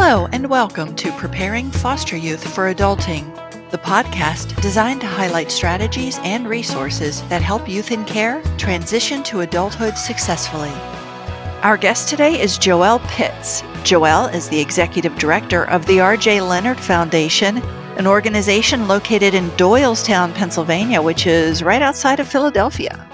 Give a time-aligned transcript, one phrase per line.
[0.00, 3.34] Hello, and welcome to Preparing Foster Youth for Adulting,
[3.72, 9.40] the podcast designed to highlight strategies and resources that help youth in care transition to
[9.40, 10.70] adulthood successfully.
[11.62, 13.62] Our guest today is Joelle Pitts.
[13.82, 16.42] Joelle is the executive director of the R.J.
[16.42, 17.58] Leonard Foundation,
[17.98, 23.07] an organization located in Doylestown, Pennsylvania, which is right outside of Philadelphia.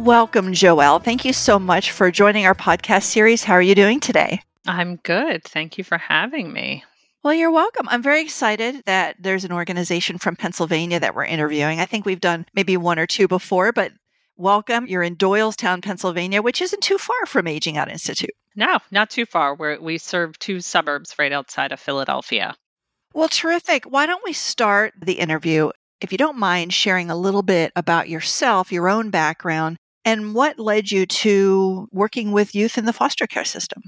[0.00, 1.04] Welcome, Joelle.
[1.04, 3.44] Thank you so much for joining our podcast series.
[3.44, 4.40] How are you doing today?
[4.66, 5.44] I'm good.
[5.44, 6.84] Thank you for having me.
[7.22, 7.86] Well, you're welcome.
[7.86, 11.80] I'm very excited that there's an organization from Pennsylvania that we're interviewing.
[11.80, 13.92] I think we've done maybe one or two before, but
[14.38, 14.86] welcome.
[14.86, 18.30] You're in Doylestown, Pennsylvania, which isn't too far from Aging Out Institute.
[18.56, 19.54] No, not too far.
[19.54, 22.56] we we serve two suburbs right outside of Philadelphia.
[23.12, 23.84] Well, terrific.
[23.84, 25.72] Why don't we start the interview?
[26.00, 30.58] If you don't mind sharing a little bit about yourself, your own background, and what
[30.58, 33.82] led you to working with youth in the foster care system?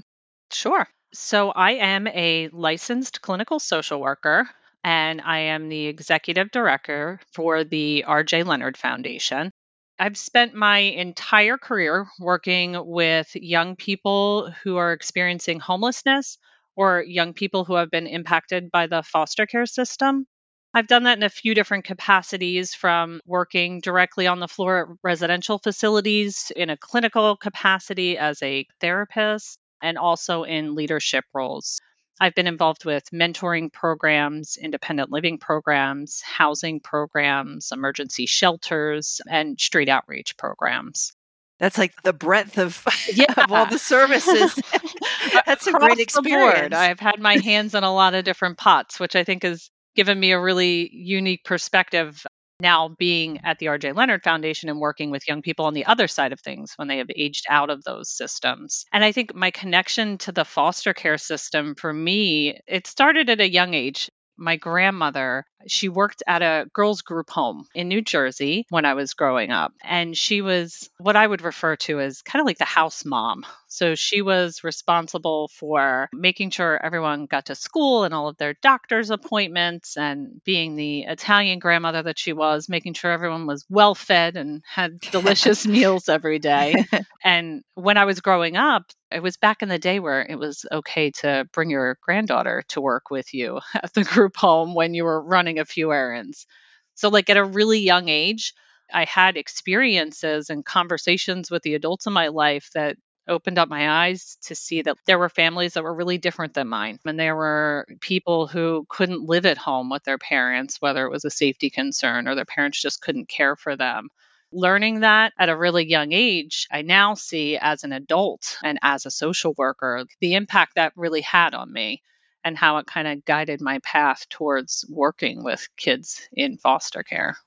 [0.51, 0.87] Sure.
[1.13, 4.49] So, I am a licensed clinical social worker
[4.83, 9.51] and I am the executive director for the RJ Leonard Foundation.
[9.99, 16.37] I've spent my entire career working with young people who are experiencing homelessness
[16.75, 20.25] or young people who have been impacted by the foster care system.
[20.73, 24.97] I've done that in a few different capacities from working directly on the floor at
[25.03, 31.79] residential facilities in a clinical capacity as a therapist and also in leadership roles.
[32.19, 39.89] I've been involved with mentoring programs, independent living programs, housing programs, emergency shelters, and street
[39.89, 41.13] outreach programs.
[41.59, 43.33] That's like the breadth of, yeah.
[43.37, 44.59] of all the services.
[45.45, 46.75] That's a great experience.
[46.75, 50.19] I've had my hands in a lot of different pots, which I think has given
[50.19, 52.25] me a really unique perspective
[52.59, 56.07] now being at the RJ Leonard Foundation and working with young people on the other
[56.07, 58.85] side of things when they have aged out of those systems.
[58.91, 63.41] And I think my connection to the foster care system for me, it started at
[63.41, 64.09] a young age.
[64.35, 69.13] My grandmother, she worked at a girls' group home in New Jersey when I was
[69.13, 69.73] growing up.
[69.83, 73.45] And she was what I would refer to as kind of like the house mom.
[73.73, 78.53] So she was responsible for making sure everyone got to school and all of their
[78.61, 83.95] doctor's appointments, and being the Italian grandmother that she was, making sure everyone was well
[83.95, 86.85] fed and had delicious meals every day.
[87.25, 90.65] And when I was growing up, it was back in the day where it was
[90.71, 95.05] okay to bring your granddaughter to work with you at the group home when you
[95.05, 96.45] were running a few errands.
[96.93, 98.53] So, like at a really young age,
[98.93, 102.97] I had experiences and conversations with the adults in my life that
[103.27, 106.67] opened up my eyes to see that there were families that were really different than
[106.67, 106.99] mine.
[107.05, 111.25] And there were people who couldn't live at home with their parents, whether it was
[111.25, 114.09] a safety concern or their parents just couldn't care for them.
[114.51, 119.05] Learning that at a really young age, I now see as an adult and as
[119.05, 122.01] a social worker the impact that really had on me
[122.43, 127.37] and how it kind of guided my path towards working with kids in foster care.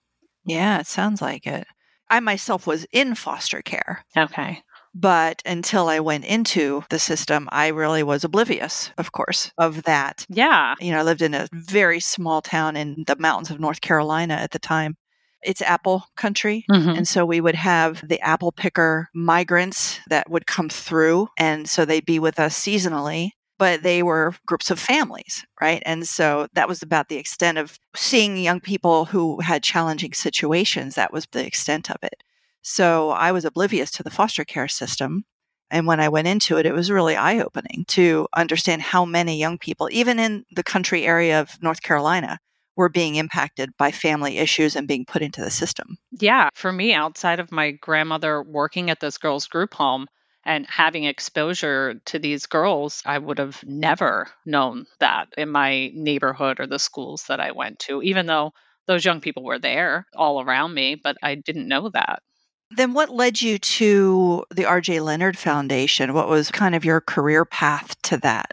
[0.45, 1.67] Yeah, it sounds like it.
[2.09, 4.05] I myself was in foster care.
[4.17, 4.63] Okay.
[4.99, 10.25] But until I went into the system, I really was oblivious, of course, of that.
[10.31, 10.75] Yeah.
[10.81, 14.35] You know, I lived in a very small town in the mountains of North Carolina
[14.35, 14.97] at the time.
[15.43, 16.65] It's apple country.
[16.71, 16.89] Mm-hmm.
[16.89, 21.29] And so we would have the apple picker migrants that would come through.
[21.39, 25.83] And so they'd be with us seasonally but they were groups of families, right?
[25.87, 30.95] And so that was about the extent of seeing young people who had challenging situations.
[30.95, 32.23] That was the extent of it.
[32.69, 35.25] So I was oblivious to the foster care system.
[35.71, 39.39] And when I went into it, it was really eye opening to understand how many
[39.39, 42.41] young people, even in the country area of North Carolina,
[42.77, 45.97] were being impacted by family issues and being put into the system.
[46.11, 46.49] Yeah.
[46.55, 50.09] For me, outside of my grandmother working at this girls' group home
[50.45, 56.59] and having exposure to these girls, I would have never known that in my neighborhood
[56.59, 58.51] or the schools that I went to, even though
[58.89, 62.25] those young people were there all around me, but I didn't know that.
[62.71, 66.15] Then what led you to the RJ Leonard Foundation?
[66.15, 68.53] What was kind of your career path to that?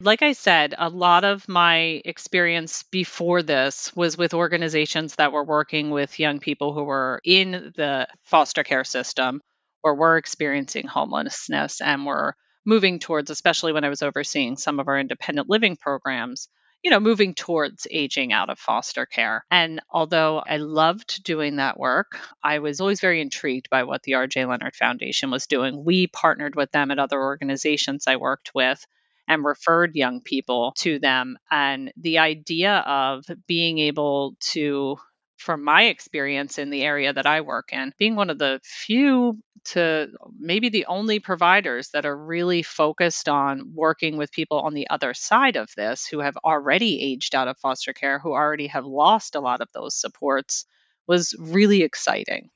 [0.00, 5.44] Like I said, a lot of my experience before this was with organizations that were
[5.44, 9.40] working with young people who were in the foster care system
[9.82, 14.86] or were experiencing homelessness and were moving towards, especially when I was overseeing some of
[14.86, 16.48] our independent living programs,
[16.82, 19.44] you know, moving towards aging out of foster care.
[19.50, 24.12] And although I loved doing that work, I was always very intrigued by what the
[24.12, 25.84] RJ Leonard Foundation was doing.
[25.84, 28.84] We partnered with them at other organizations I worked with
[29.26, 31.36] and referred young people to them.
[31.50, 34.96] And the idea of being able to
[35.38, 39.38] from my experience in the area that I work in, being one of the few
[39.64, 40.08] to
[40.38, 45.14] maybe the only providers that are really focused on working with people on the other
[45.14, 49.34] side of this who have already aged out of foster care, who already have lost
[49.34, 50.64] a lot of those supports,
[51.06, 52.50] was really exciting.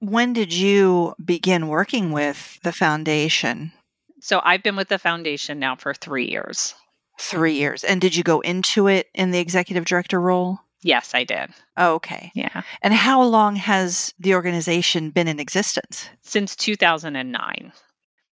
[0.00, 3.72] When did you begin working with the foundation?
[4.20, 6.74] So I've been with the foundation now for three years.
[7.18, 7.84] Three years.
[7.84, 10.60] And did you go into it in the executive director role?
[10.86, 11.50] Yes, I did.
[11.78, 12.30] okay.
[12.34, 12.62] Yeah.
[12.80, 16.08] And how long has the organization been in existence?
[16.22, 17.72] Since 2009.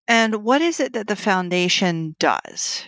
[0.06, 2.84] And what is it that the foundation does?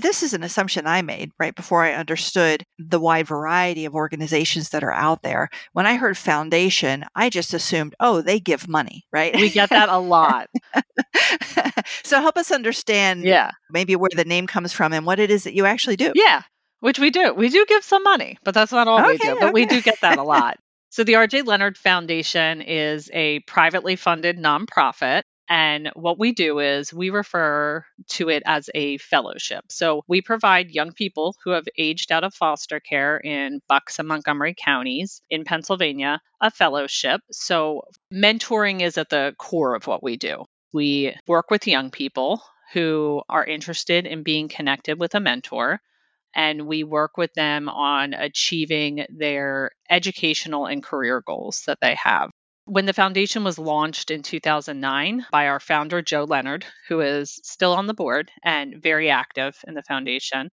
[0.00, 4.70] This is an assumption I made right before I understood the wide variety of organizations
[4.70, 5.50] that are out there.
[5.72, 9.36] When I heard foundation, I just assumed, oh, they give money, right?
[9.36, 10.48] We get that a lot.
[12.02, 13.52] so help us understand yeah.
[13.70, 16.10] maybe where the name comes from and what it is that you actually do.
[16.16, 16.42] Yeah,
[16.84, 17.32] which we do.
[17.32, 19.36] We do give some money, but that's not all okay, we do.
[19.40, 20.58] But we do get that a lot.
[20.90, 25.22] So the RJ Leonard Foundation is a privately funded nonprofit.
[25.48, 29.64] And what we do is we refer to it as a fellowship.
[29.70, 34.06] So we provide young people who have aged out of foster care in Bucks and
[34.06, 37.20] Montgomery counties in Pennsylvania a fellowship.
[37.32, 37.82] So
[38.12, 40.44] mentoring is at the core of what we do.
[40.72, 42.40] We work with young people
[42.72, 45.80] who are interested in being connected with a mentor
[46.34, 52.30] and we work with them on achieving their educational and career goals that they have.
[52.66, 57.74] When the foundation was launched in 2009 by our founder, Joe Leonard, who is still
[57.74, 60.50] on the board and very active in the foundation,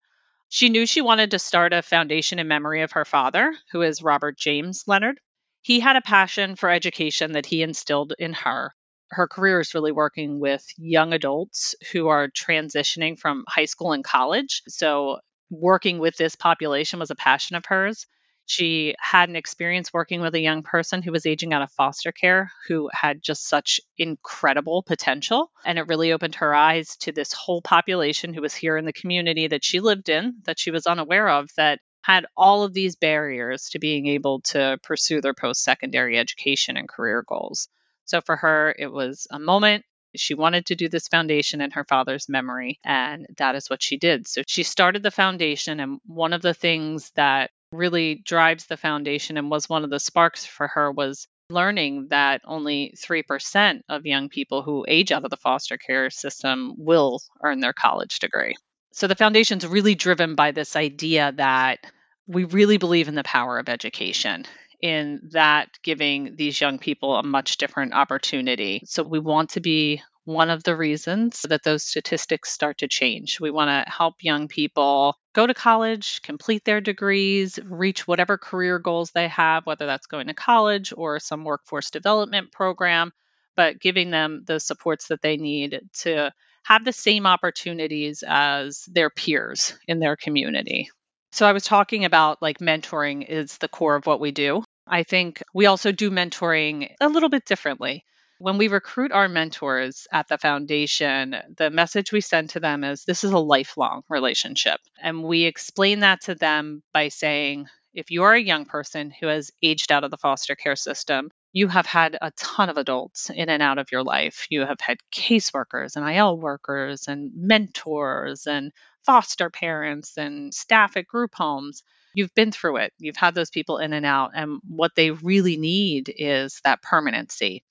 [0.49, 4.03] she knew she wanted to start a foundation in memory of her father, who is
[4.03, 5.21] Robert James Leonard.
[5.61, 8.75] He had a passion for education that he instilled in her.
[9.11, 14.03] Her career is really working with young adults who are transitioning from high school and
[14.03, 14.61] college.
[14.67, 15.19] So,
[15.51, 18.07] working with this population was a passion of hers.
[18.47, 22.11] She had an experience working with a young person who was aging out of foster
[22.11, 25.51] care who had just such incredible potential.
[25.63, 28.93] And it really opened her eyes to this whole population who was here in the
[28.93, 32.95] community that she lived in, that she was unaware of, that had all of these
[32.95, 37.67] barriers to being able to pursue their post secondary education and career goals.
[38.05, 39.85] So for her, it was a moment.
[40.15, 43.97] She wanted to do this foundation in her father's memory, and that is what she
[43.97, 44.27] did.
[44.27, 49.37] So she started the foundation, and one of the things that really drives the foundation
[49.37, 54.29] and was one of the sparks for her was learning that only 3% of young
[54.29, 58.55] people who age out of the foster care system will earn their college degree.
[58.93, 61.79] So the foundation's really driven by this idea that
[62.27, 64.45] we really believe in the power of education
[64.81, 68.81] in that giving these young people a much different opportunity.
[68.85, 73.39] So we want to be one of the reasons that those statistics start to change.
[73.39, 78.79] We want to help young people go to college, complete their degrees, reach whatever career
[78.79, 83.11] goals they have, whether that's going to college or some workforce development program,
[83.55, 86.31] but giving them the supports that they need to
[86.63, 90.89] have the same opportunities as their peers in their community.
[91.31, 94.63] So I was talking about like mentoring is the core of what we do.
[94.87, 98.03] I think we also do mentoring a little bit differently.
[98.39, 103.03] When we recruit our mentors at the foundation, the message we send to them is
[103.05, 104.79] this is a lifelong relationship.
[105.01, 109.27] And we explain that to them by saying, if you are a young person who
[109.27, 113.29] has aged out of the foster care system, you have had a ton of adults
[113.29, 114.47] in and out of your life.
[114.49, 118.71] You have had caseworkers and IL workers and mentors and
[119.05, 121.83] foster parents and staff at group homes.
[122.13, 122.93] You've been through it.
[122.99, 124.31] You've had those people in and out.
[124.35, 127.63] And what they really need is that permanency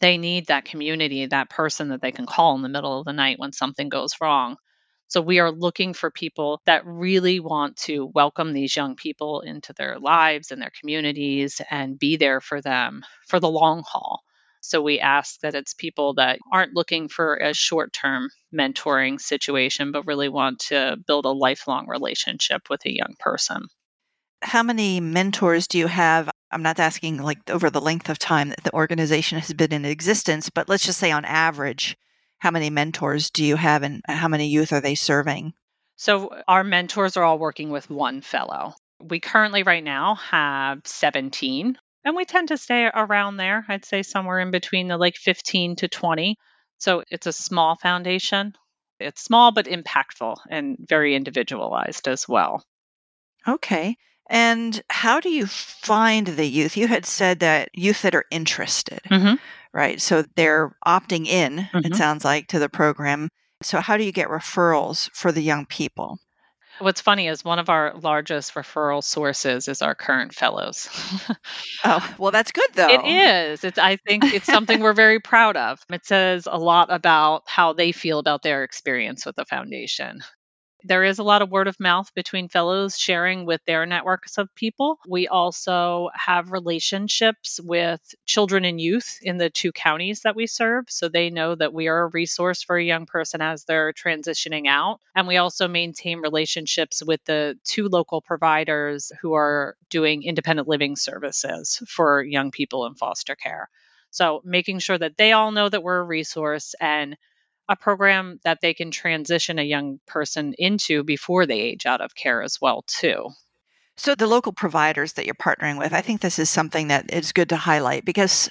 [0.00, 3.12] they need that community, that person that they can call in the middle of the
[3.12, 4.56] night when something goes wrong.
[5.08, 9.72] So we are looking for people that really want to welcome these young people into
[9.72, 14.22] their lives and their communities and be there for them for the long haul.
[14.60, 19.92] So we ask that it's people that aren't looking for a short term mentoring situation,
[19.92, 23.68] but really want to build a lifelong relationship with a young person.
[24.42, 28.50] How many mentors do you have I'm not asking like over the length of time
[28.50, 31.96] that the organization has been in existence, but let's just say on average,
[32.38, 35.52] how many mentors do you have and how many youth are they serving?
[35.96, 38.74] So, our mentors are all working with one fellow.
[39.00, 43.66] We currently, right now, have 17, and we tend to stay around there.
[43.68, 46.36] I'd say somewhere in between the like 15 to 20.
[46.78, 48.54] So, it's a small foundation.
[49.00, 52.64] It's small but impactful and very individualized as well.
[53.46, 53.96] Okay.
[54.28, 56.76] And how do you find the youth?
[56.76, 59.36] You had said that youth that are interested, mm-hmm.
[59.72, 60.00] right?
[60.00, 61.78] So they're opting in, mm-hmm.
[61.86, 63.30] it sounds like, to the program.
[63.62, 66.18] So, how do you get referrals for the young people?
[66.80, 70.88] What's funny is one of our largest referral sources is our current fellows.
[71.84, 72.88] oh, well, that's good though.
[72.88, 73.64] It is.
[73.64, 75.80] It's I think it's something we're very proud of.
[75.90, 80.20] It says a lot about how they feel about their experience with the foundation.
[80.84, 84.54] There is a lot of word of mouth between fellows sharing with their networks of
[84.54, 84.98] people.
[85.08, 90.84] We also have relationships with children and youth in the two counties that we serve.
[90.88, 94.68] So they know that we are a resource for a young person as they're transitioning
[94.68, 95.00] out.
[95.16, 100.94] And we also maintain relationships with the two local providers who are doing independent living
[100.94, 103.68] services for young people in foster care.
[104.10, 107.16] So making sure that they all know that we're a resource and
[107.68, 112.14] a program that they can transition a young person into before they age out of
[112.14, 113.28] care as well too.
[113.96, 117.32] So the local providers that you're partnering with, I think this is something that is
[117.32, 118.48] good to highlight because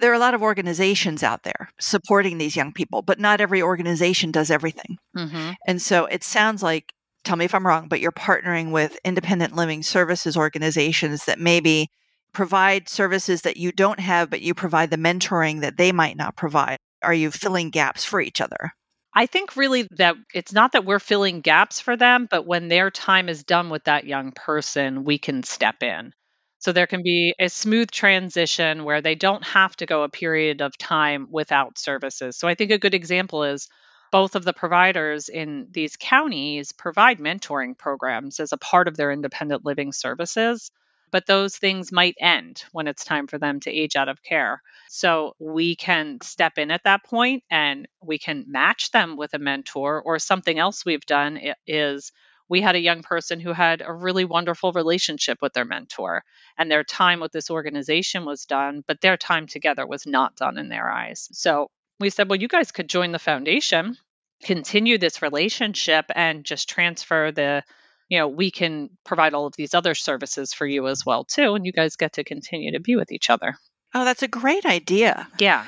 [0.00, 3.62] there are a lot of organizations out there supporting these young people, but not every
[3.62, 4.98] organization does everything.
[5.16, 5.52] Mm-hmm.
[5.66, 6.92] And so it sounds like,
[7.24, 11.90] tell me if I'm wrong, but you're partnering with independent living services organizations that maybe
[12.32, 16.36] provide services that you don't have, but you provide the mentoring that they might not
[16.36, 18.72] provide are you filling gaps for each other?
[19.14, 22.90] I think really that it's not that we're filling gaps for them, but when their
[22.90, 26.12] time is done with that young person, we can step in.
[26.60, 30.60] So there can be a smooth transition where they don't have to go a period
[30.60, 32.36] of time without services.
[32.36, 33.68] So I think a good example is
[34.10, 39.12] both of the providers in these counties provide mentoring programs as a part of their
[39.12, 40.70] independent living services
[41.10, 44.62] but those things might end when it's time for them to age out of care.
[44.88, 49.38] So we can step in at that point and we can match them with a
[49.38, 52.12] mentor or something else we've done is
[52.48, 56.24] we had a young person who had a really wonderful relationship with their mentor
[56.56, 60.58] and their time with this organization was done but their time together was not done
[60.58, 63.96] in their eyes so we said well you guys could join the foundation
[64.42, 67.62] continue this relationship and just transfer the
[68.08, 71.54] you know, we can provide all of these other services for you as well too
[71.54, 73.54] and you guys get to continue to be with each other.
[73.94, 75.28] Oh, that's a great idea.
[75.38, 75.64] Yeah.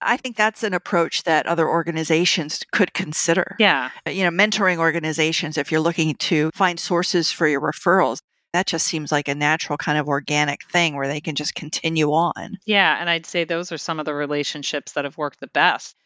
[0.00, 3.56] I think that's an approach that other organizations could consider.
[3.58, 3.90] Yeah.
[4.06, 8.18] Uh, you know, mentoring organizations, if you're looking to find sources for your referrals,
[8.52, 12.12] that just seems like a natural kind of organic thing where they can just continue
[12.12, 12.58] on.
[12.66, 12.96] Yeah.
[13.00, 15.96] And I'd say those are some of the relationships that have worked the best.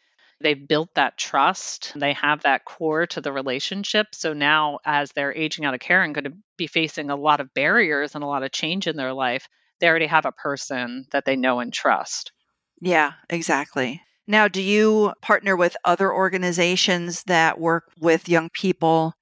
[0.40, 1.92] They've built that trust.
[1.96, 4.14] They have that core to the relationship.
[4.14, 7.40] So now, as they're aging out of care and going to be facing a lot
[7.40, 9.48] of barriers and a lot of change in their life,
[9.80, 12.32] they already have a person that they know and trust.
[12.80, 14.02] Yeah, exactly.
[14.26, 19.14] Now, do you partner with other organizations that work with young people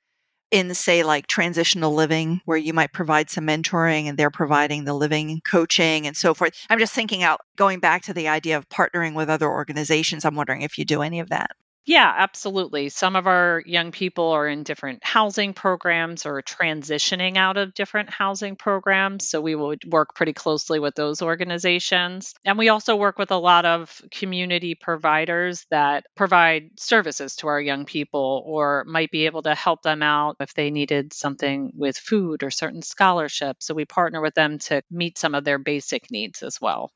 [0.50, 4.94] in say like transitional living where you might provide some mentoring and they're providing the
[4.94, 6.54] living coaching and so forth.
[6.70, 10.34] I'm just thinking out going back to the idea of partnering with other organizations i'm
[10.34, 11.50] wondering if you do any of that
[11.88, 12.88] yeah, absolutely.
[12.88, 18.10] Some of our young people are in different housing programs or transitioning out of different
[18.10, 19.28] housing programs.
[19.28, 22.34] So we would work pretty closely with those organizations.
[22.44, 27.60] And we also work with a lot of community providers that provide services to our
[27.60, 31.96] young people or might be able to help them out if they needed something with
[31.96, 33.64] food or certain scholarships.
[33.64, 36.90] So we partner with them to meet some of their basic needs as well.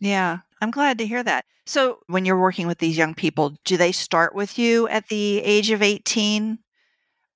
[0.00, 1.44] Yeah, I'm glad to hear that.
[1.66, 5.38] So, when you're working with these young people, do they start with you at the
[5.40, 6.58] age of 18?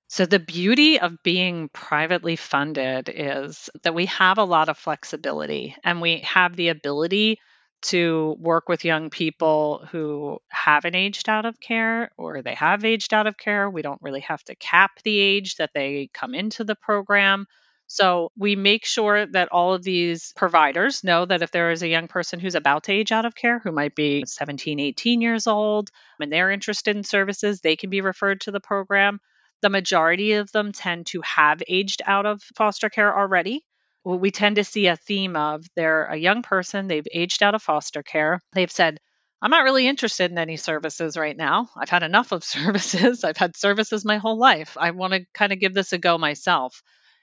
[0.09, 5.77] So, the beauty of being privately funded is that we have a lot of flexibility
[5.85, 7.39] and we have the ability
[7.83, 13.13] to work with young people who haven't aged out of care or they have aged
[13.15, 13.69] out of care.
[13.71, 17.47] We don't really have to cap the age that they come into the program.
[17.93, 21.89] So we make sure that all of these providers know that if there is a
[21.89, 25.47] young person who's about to age out of care, who might be 17, 18 years
[25.47, 29.21] old, and they're interested in services, they can be referred to the program.
[29.61, 33.63] The majority of them tend to have aged out of foster care already.
[34.05, 37.63] We tend to see a theme of they're a young person, they've aged out of
[37.63, 38.41] foster care.
[38.55, 39.01] They've said,
[39.43, 41.69] I'm not really interested in any services right now.
[41.77, 43.23] I've had enough of services.
[43.23, 44.79] I've had services my whole life.
[44.81, 46.83] I want to kind of give this a go myself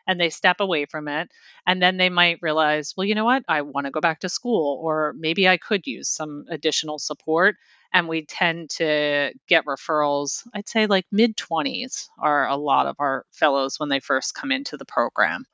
[0.09, 1.29] and they step away from it.
[1.67, 3.43] And then they might realize, well, you know what?
[3.47, 7.55] I want to go back to school, or maybe I could use some additional support.
[7.93, 12.95] And we tend to get referrals, I'd say like mid 20s are a lot of
[12.99, 15.45] our fellows when they first come into the program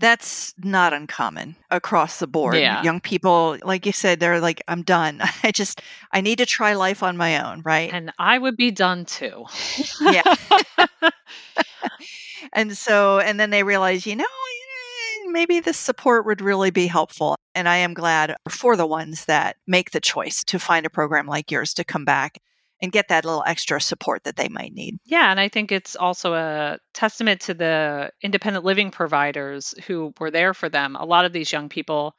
[0.00, 2.56] that's not uncommon across the board.
[2.56, 2.82] Yeah.
[2.82, 5.20] Young people, like you said, they're like, I'm done.
[5.44, 7.90] I just, I need to try life on my own, right?
[7.92, 9.44] And I would be done too.
[10.00, 10.34] yeah.
[12.52, 16.86] and so, and then they realize, you know, eh, maybe this support would really be
[16.86, 17.36] helpful.
[17.54, 21.26] And I am glad for the ones that make the choice to find a program
[21.26, 22.38] like yours to come back
[22.82, 24.98] and get that little extra support that they might need.
[25.04, 30.30] Yeah, and I think it's also a testament to the independent living providers who were
[30.30, 30.96] there for them.
[30.96, 32.14] A lot of these young people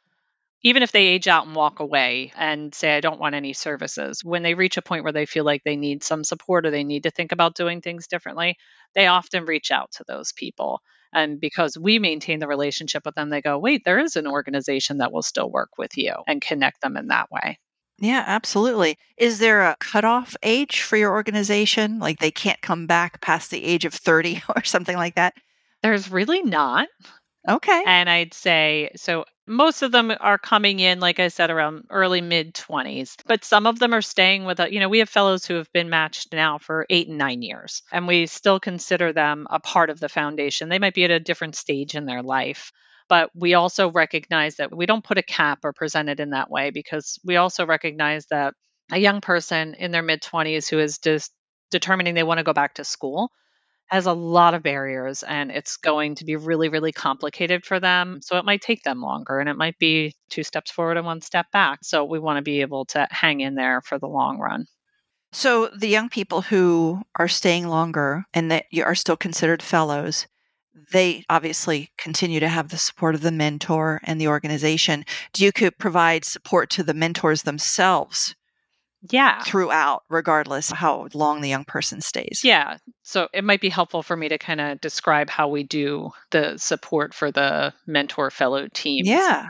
[0.64, 4.24] even if they age out and walk away and say, I don't want any services,
[4.24, 6.84] when they reach a point where they feel like they need some support or they
[6.84, 8.58] need to think about doing things differently,
[8.94, 10.82] they often reach out to those people.
[11.14, 15.00] And because we maintain the relationship with them, they go, wait, there is an organization
[15.00, 17.58] that will still work with you and connect them in that way.
[18.02, 18.98] Yeah, absolutely.
[19.16, 22.00] Is there a cutoff age for your organization?
[22.00, 25.36] Like they can't come back past the age of 30 or something like that?
[25.84, 26.88] There's really not.
[27.48, 27.84] Okay.
[27.86, 32.22] And I'd say so most of them are coming in like I said around early
[32.22, 35.46] mid 20s, but some of them are staying with a, you know, we have fellows
[35.46, 39.46] who have been matched now for 8 and 9 years and we still consider them
[39.52, 40.70] a part of the foundation.
[40.70, 42.72] They might be at a different stage in their life.
[43.12, 46.50] But we also recognize that we don't put a cap or present it in that
[46.50, 48.54] way because we also recognize that
[48.90, 51.30] a young person in their mid 20s who is just
[51.72, 53.30] determining they want to go back to school
[53.88, 58.22] has a lot of barriers and it's going to be really, really complicated for them.
[58.22, 61.20] So it might take them longer and it might be two steps forward and one
[61.20, 61.80] step back.
[61.84, 64.68] So we want to be able to hang in there for the long run.
[65.34, 70.28] So the young people who are staying longer and that you are still considered fellows,
[70.92, 75.06] they obviously continue to have the support of the mentor and the organization.
[75.34, 78.36] Do you could provide support to the mentors themselves
[79.10, 79.42] yeah.
[79.44, 82.42] throughout regardless how long the young person stays?
[82.44, 82.78] Yeah
[83.12, 86.58] so it might be helpful for me to kind of describe how we do the
[86.58, 89.50] support for the mentor fellow team yeah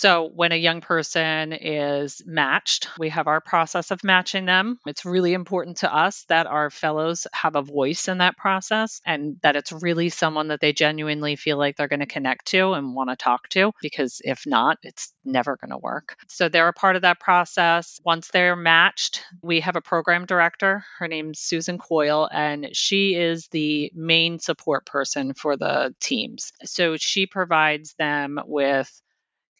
[0.00, 4.78] so, when a young person is matched, we have our process of matching them.
[4.86, 9.36] It's really important to us that our fellows have a voice in that process and
[9.42, 12.94] that it's really someone that they genuinely feel like they're going to connect to and
[12.94, 16.16] want to talk to, because if not, it's never going to work.
[16.28, 18.00] So, they're a part of that process.
[18.02, 20.82] Once they're matched, we have a program director.
[20.98, 26.52] Her name's Susan Coyle, and she is the main support person for the teams.
[26.64, 28.90] So, she provides them with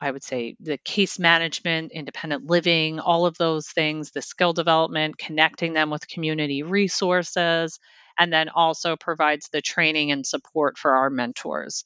[0.00, 5.18] I would say the case management, independent living, all of those things, the skill development,
[5.18, 7.78] connecting them with community resources,
[8.18, 11.84] and then also provides the training and support for our mentors.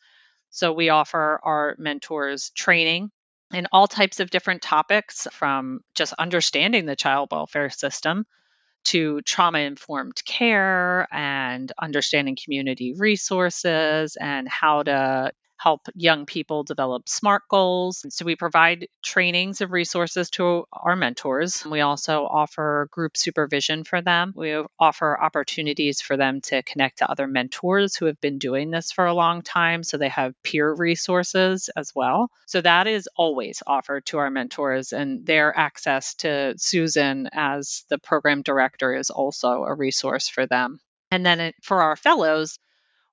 [0.51, 3.11] So we offer our mentors training
[3.53, 8.25] in all types of different topics from just understanding the child welfare system
[8.85, 17.09] to trauma informed care and understanding community resources and how to help young people develop
[17.09, 18.05] SMART goals.
[18.11, 21.65] So we provide trainings and resources to our mentors.
[21.65, 24.33] We also offer group supervision for them.
[24.37, 28.93] We offer opportunities for them to connect to other mentors who have been doing this
[28.93, 29.83] for a long time.
[29.83, 32.31] So they have peer resources as well.
[32.47, 37.99] So that is always offered to our mentors, and their access to Susan as the
[37.99, 40.81] program director is also a resource for them.
[41.11, 42.59] And then for our fellows,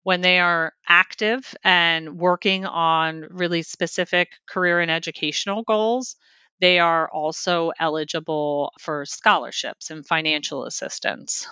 [0.03, 6.15] when they are active and working on really specific career and educational goals,
[6.59, 11.47] they are also eligible for scholarships and financial assistance.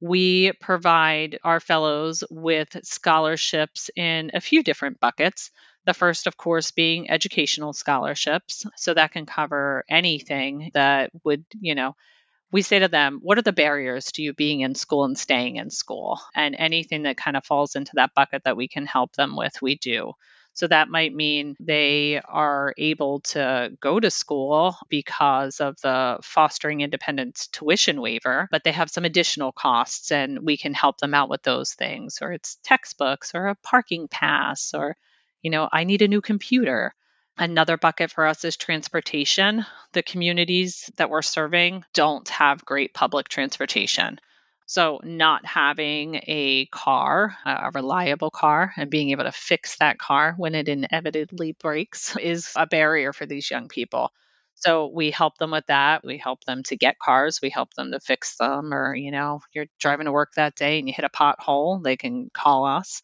[0.00, 5.50] We provide our fellows with scholarships in a few different buckets.
[5.86, 8.64] The first, of course, being educational scholarships.
[8.76, 11.96] So that can cover anything that would, you know,
[12.50, 15.56] we say to them, what are the barriers to you being in school and staying
[15.56, 16.20] in school?
[16.34, 19.60] And anything that kind of falls into that bucket that we can help them with,
[19.60, 20.12] we do.
[20.54, 26.80] So that might mean they are able to go to school because of the fostering
[26.80, 31.28] independence tuition waiver, but they have some additional costs and we can help them out
[31.28, 32.18] with those things.
[32.20, 34.96] Or it's textbooks or a parking pass or,
[35.42, 36.92] you know, I need a new computer.
[37.38, 39.64] Another bucket for us is transportation.
[39.92, 44.20] The communities that we're serving don't have great public transportation.
[44.66, 50.34] So, not having a car, a reliable car, and being able to fix that car
[50.36, 54.12] when it inevitably breaks is a barrier for these young people.
[54.56, 56.04] So, we help them with that.
[56.04, 57.40] We help them to get cars.
[57.40, 58.74] We help them to fix them.
[58.74, 61.96] Or, you know, you're driving to work that day and you hit a pothole, they
[61.96, 63.00] can call us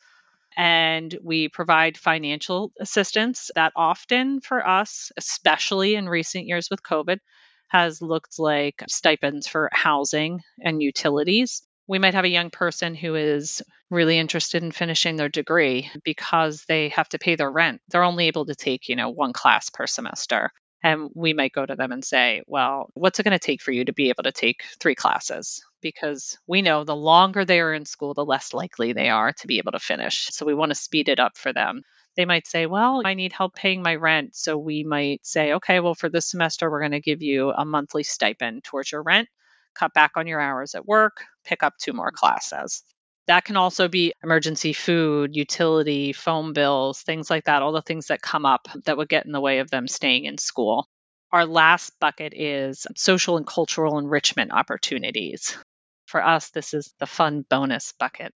[0.56, 7.18] and we provide financial assistance that often for us, especially in recent years with COVID,
[7.68, 11.62] has looked like stipends for housing and utilities.
[11.88, 16.64] We might have a young person who is really interested in finishing their degree because
[16.66, 17.80] they have to pay their rent.
[17.88, 20.50] They're only able to take, you know, one class per semester.
[20.84, 23.72] And we might go to them and say, well, what's it going to take for
[23.72, 25.64] you to be able to take three classes?
[25.80, 29.46] Because we know the longer they are in school, the less likely they are to
[29.46, 30.28] be able to finish.
[30.30, 31.82] So we want to speed it up for them.
[32.16, 34.36] They might say, well, I need help paying my rent.
[34.36, 37.64] So we might say, okay, well, for this semester, we're going to give you a
[37.64, 39.28] monthly stipend towards your rent
[39.74, 42.82] cut back on your hours at work, pick up two more classes.
[43.26, 48.08] That can also be emergency food, utility, phone bills, things like that, all the things
[48.08, 50.86] that come up that would get in the way of them staying in school.
[51.32, 55.56] Our last bucket is social and cultural enrichment opportunities.
[56.06, 58.34] For us, this is the fun bonus bucket.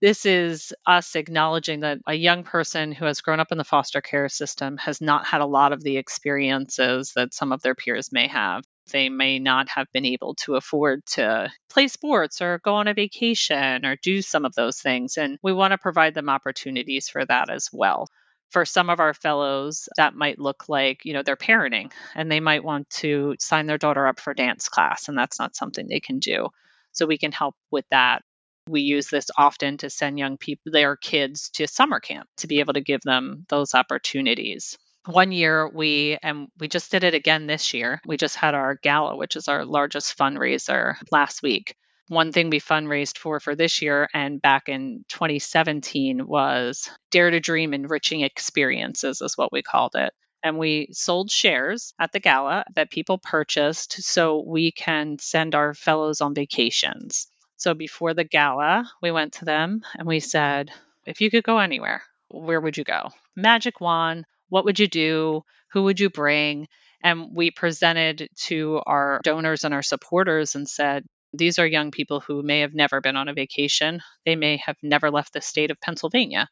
[0.00, 4.00] This is us acknowledging that a young person who has grown up in the foster
[4.00, 8.10] care system has not had a lot of the experiences that some of their peers
[8.12, 12.74] may have they may not have been able to afford to play sports or go
[12.74, 15.16] on a vacation or do some of those things.
[15.16, 18.08] And we want to provide them opportunities for that as well.
[18.50, 22.40] For some of our fellows, that might look like, you know, they're parenting and they
[22.40, 26.00] might want to sign their daughter up for dance class, and that's not something they
[26.00, 26.48] can do.
[26.92, 28.22] So we can help with that.
[28.68, 32.60] We use this often to send young people, their kids, to summer camp to be
[32.60, 37.46] able to give them those opportunities one year we and we just did it again
[37.46, 38.00] this year.
[38.06, 41.74] We just had our gala which is our largest fundraiser last week.
[42.08, 47.40] One thing we fundraised for for this year and back in 2017 was dare to
[47.40, 50.12] dream enriching experiences is what we called it.
[50.44, 55.72] And we sold shares at the gala that people purchased so we can send our
[55.72, 57.28] fellows on vacations.
[57.56, 60.70] So before the gala we went to them and we said
[61.06, 63.10] if you could go anywhere where would you go?
[63.36, 65.42] Magic wand what would you do?
[65.72, 66.68] Who would you bring?
[67.02, 72.20] And we presented to our donors and our supporters and said, these are young people
[72.20, 74.02] who may have never been on a vacation.
[74.26, 76.50] They may have never left the state of Pennsylvania.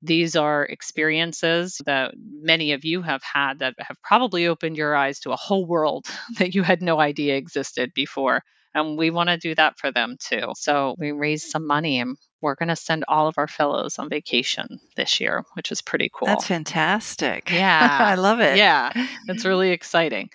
[0.00, 5.20] These are experiences that many of you have had that have probably opened your eyes
[5.20, 6.06] to a whole world
[6.38, 8.40] that you had no idea existed before.
[8.74, 10.52] And we want to do that for them too.
[10.56, 14.08] So we raised some money and we're going to send all of our fellows on
[14.08, 16.26] vacation this year, which is pretty cool.
[16.26, 17.50] That's fantastic.
[17.62, 17.98] Yeah.
[18.00, 18.56] I love it.
[18.56, 18.90] Yeah.
[19.28, 20.30] It's really exciting.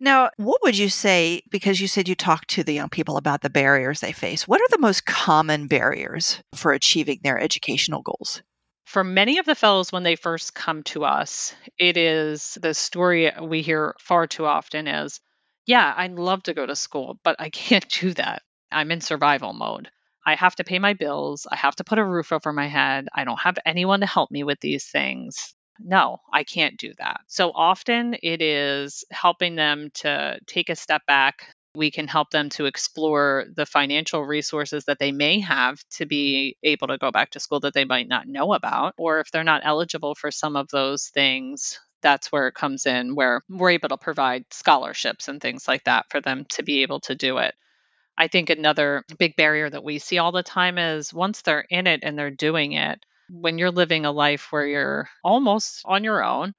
[0.00, 1.42] Now, what would you say?
[1.50, 4.48] Because you said you talked to the young people about the barriers they face.
[4.48, 8.42] What are the most common barriers for achieving their educational goals?
[8.84, 13.30] For many of the fellows, when they first come to us, it is the story
[13.40, 15.20] we hear far too often is,
[15.66, 18.42] yeah, I'd love to go to school, but I can't do that.
[18.72, 19.88] I'm in survival mode.
[20.24, 21.46] I have to pay my bills.
[21.50, 23.08] I have to put a roof over my head.
[23.14, 25.54] I don't have anyone to help me with these things.
[25.80, 27.20] No, I can't do that.
[27.26, 31.46] So often it is helping them to take a step back.
[31.74, 36.56] We can help them to explore the financial resources that they may have to be
[36.62, 38.94] able to go back to school that they might not know about.
[38.98, 43.14] Or if they're not eligible for some of those things, that's where it comes in,
[43.14, 47.00] where we're able to provide scholarships and things like that for them to be able
[47.00, 47.54] to do it.
[48.16, 51.86] I think another big barrier that we see all the time is once they're in
[51.86, 56.22] it and they're doing it, when you're living a life where you're almost on your
[56.24, 56.54] own,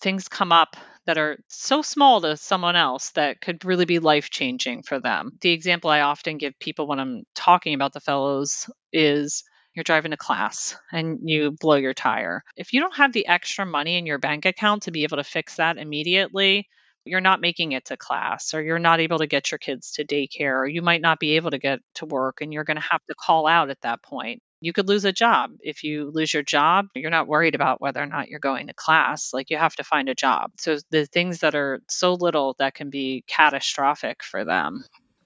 [0.00, 4.30] things come up that are so small to someone else that could really be life
[4.30, 5.32] changing for them.
[5.40, 10.10] The example I often give people when I'm talking about the fellows is you're driving
[10.10, 12.44] to class and you blow your tire.
[12.56, 15.24] If you don't have the extra money in your bank account to be able to
[15.24, 16.68] fix that immediately,
[17.04, 20.04] you're not making it to class or you're not able to get your kids to
[20.04, 22.88] daycare or you might not be able to get to work and you're going to
[22.90, 24.42] have to call out at that point.
[24.60, 25.52] You could lose a job.
[25.60, 28.74] If you lose your job, you're not worried about whether or not you're going to
[28.74, 29.32] class.
[29.32, 30.50] Like you have to find a job.
[30.58, 34.84] So the things that are so little that can be catastrophic for them.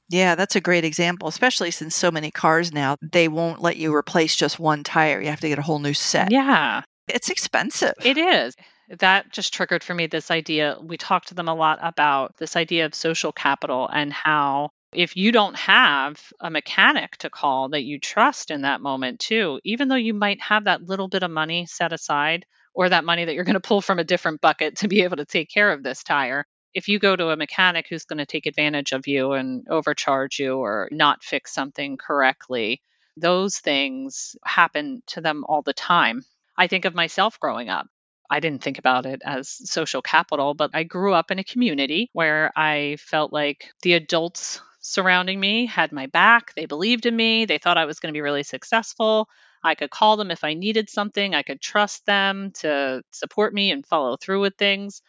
[0.08, 3.92] Yeah, that's a great example, especially since so many cars now, they won't let you
[3.92, 5.20] replace just one tire.
[5.20, 6.30] You have to get a whole new set.
[6.30, 6.82] Yeah.
[7.08, 7.94] It's expensive.
[8.04, 8.54] It is
[8.88, 10.76] that just triggered for me this idea.
[10.80, 15.16] We talked to them a lot about this idea of social capital and how if
[15.16, 19.88] you don't have a mechanic to call that you trust in that moment, too, even
[19.88, 23.34] though you might have that little bit of money set aside or that money that
[23.34, 25.82] you're going to pull from a different bucket to be able to take care of
[25.82, 29.32] this tire, if you go to a mechanic who's going to take advantage of you
[29.32, 32.80] and overcharge you or not fix something correctly,
[33.16, 36.22] those things happen to them all the time.
[36.56, 37.86] I think of myself growing up.
[38.30, 42.10] I didn't think about it as social capital, but I grew up in a community
[42.12, 46.52] where I felt like the adults surrounding me had my back.
[46.54, 47.44] They believed in me.
[47.44, 49.28] They thought I was going to be really successful.
[49.62, 51.34] I could call them if I needed something.
[51.34, 55.00] I could trust them to support me and follow through with things.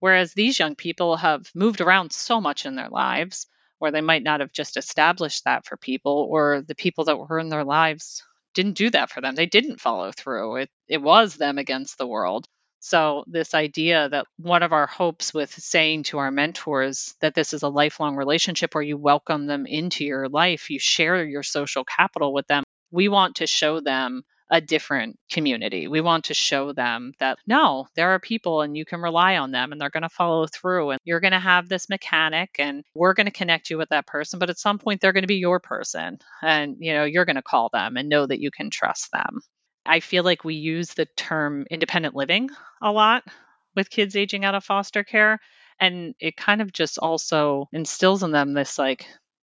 [0.00, 3.46] Whereas these young people have moved around so much in their lives
[3.78, 7.38] where they might not have just established that for people, or the people that were
[7.38, 9.34] in their lives didn't do that for them.
[9.34, 10.56] They didn't follow through.
[10.56, 12.46] It it was them against the world.
[12.80, 17.52] So this idea that one of our hopes with saying to our mentors that this
[17.52, 21.84] is a lifelong relationship where you welcome them into your life, you share your social
[21.84, 22.64] capital with them.
[22.90, 25.88] We want to show them a different community.
[25.88, 29.50] We want to show them that no, there are people and you can rely on
[29.50, 32.84] them and they're going to follow through and you're going to have this mechanic and
[32.94, 35.26] we're going to connect you with that person, but at some point they're going to
[35.26, 38.50] be your person and you know, you're going to call them and know that you
[38.50, 39.40] can trust them.
[39.86, 42.50] I feel like we use the term independent living
[42.82, 43.24] a lot
[43.74, 45.40] with kids aging out of foster care
[45.80, 49.06] and it kind of just also instills in them this like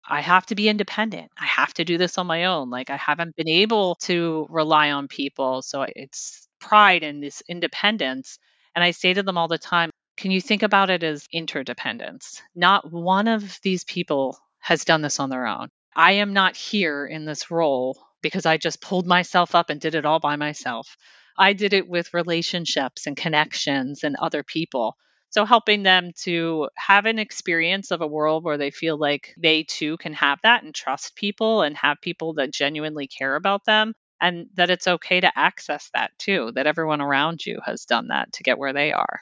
[0.07, 1.31] I have to be independent.
[1.37, 2.69] I have to do this on my own.
[2.69, 5.61] Like I haven't been able to rely on people.
[5.61, 8.39] So it's pride and this independence.
[8.75, 12.41] And I say to them all the time, can you think about it as interdependence?
[12.55, 15.69] Not one of these people has done this on their own.
[15.95, 19.95] I am not here in this role because I just pulled myself up and did
[19.95, 20.97] it all by myself.
[21.37, 24.97] I did it with relationships and connections and other people.
[25.29, 29.63] So, helping them to have an experience of a world where they feel like they
[29.63, 33.93] too can have that and trust people and have people that genuinely care about them,
[34.19, 38.33] and that it's okay to access that too, that everyone around you has done that
[38.33, 39.21] to get where they are.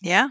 [0.00, 0.30] Yeah.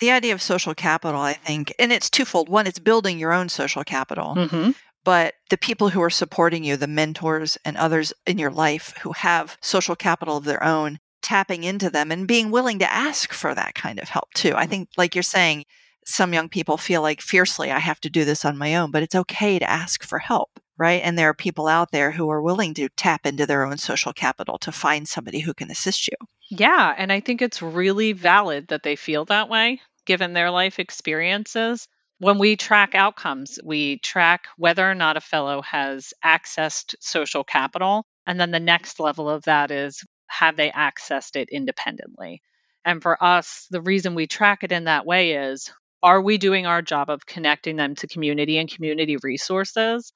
[0.00, 2.48] The idea of social capital, I think, and it's twofold.
[2.48, 4.34] One, it's building your own social capital.
[4.34, 4.70] Mm-hmm
[5.08, 9.12] but the people who are supporting you, the mentors and others in your life who
[9.12, 13.54] have social capital of their own, tapping into them and being willing to ask for
[13.54, 14.54] that kind of help too.
[14.56, 15.66] I think, like you're saying,
[16.06, 19.02] some young people feel like fiercely, I have to do this on my own, but
[19.02, 21.02] it's okay to ask for help, right?
[21.04, 24.14] And there are people out there who are willing to tap into their own social
[24.14, 26.16] capital to find somebody who can assist you.
[26.50, 26.94] Yeah.
[26.96, 31.86] And I think it's really valid that they feel that way given their life experiences.
[32.20, 38.06] When we track outcomes, we track whether or not a fellow has accessed social capital.
[38.26, 42.42] And then the next level of that is have they accessed it independently?
[42.84, 45.70] And for us, the reason we track it in that way is
[46.02, 50.12] are we doing our job of connecting them to community and community resources?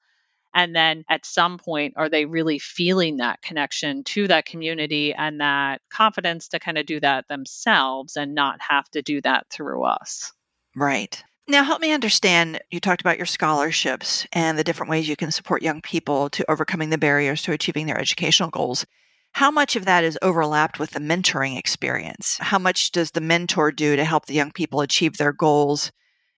[0.55, 5.41] And then at some point, are they really feeling that connection to that community and
[5.41, 9.83] that confidence to kind of do that themselves and not have to do that through
[9.83, 10.31] us?
[10.75, 11.21] Right.
[11.47, 12.61] Now, help me understand.
[12.71, 16.49] You talked about your scholarships and the different ways you can support young people to
[16.49, 18.85] overcoming the barriers to achieving their educational goals.
[19.33, 22.37] How much of that is overlapped with the mentoring experience?
[22.39, 25.91] How much does the mentor do to help the young people achieve their goals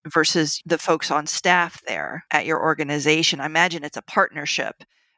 [0.08, 3.42] versus the folks on staff there at your organization?
[3.42, 4.76] I imagine it's a partnership,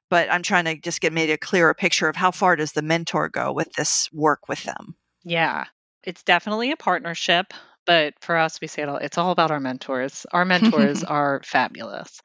[0.10, 2.82] but I'm trying to just get maybe a clearer picture of how far does the
[2.82, 4.96] mentor go with this work with them?
[5.24, 5.66] Yeah,
[6.04, 7.54] it's definitely a partnership.
[7.86, 10.26] But for us, we say it all, it's all about our mentors.
[10.32, 12.22] Our mentors are fabulous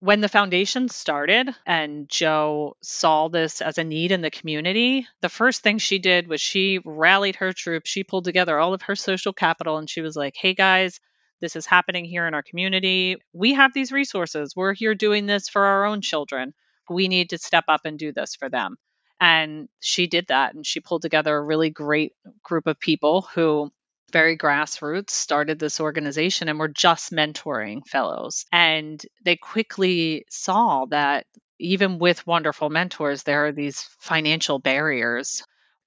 [0.00, 5.28] when the foundation started and Joe saw this as a need in the community, the
[5.28, 7.90] first thing she did was she rallied her troops.
[7.90, 11.00] She pulled together all of her social capital and she was like, hey guys,
[11.40, 13.16] this is happening here in our community.
[13.32, 14.54] We have these resources.
[14.54, 16.52] We're here doing this for our own children.
[16.90, 18.76] We need to step up and do this for them.
[19.18, 23.70] And she did that and she pulled together a really great group of people who
[24.12, 28.44] very grassroots, started this organization and were just mentoring fellows.
[28.52, 31.26] And they quickly saw that
[31.58, 35.42] even with wonderful mentors, there are these financial barriers.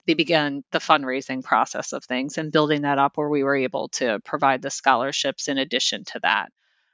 [0.08, 3.90] They began the fundraising process of things and building that up where we were able
[3.90, 6.52] to provide the scholarships in addition to that.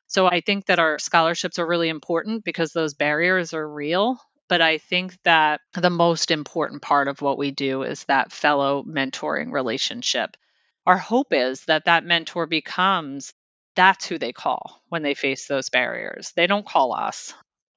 [0.08, 4.20] So I think that our scholarships are really important because those barriers are real.
[4.48, 8.84] But I think that the most important part of what we do is that fellow
[8.84, 10.38] mentoring relationship
[10.86, 13.34] our hope is that that mentor becomes
[13.76, 16.32] that's who they call when they face those barriers.
[16.36, 17.34] They don't call us.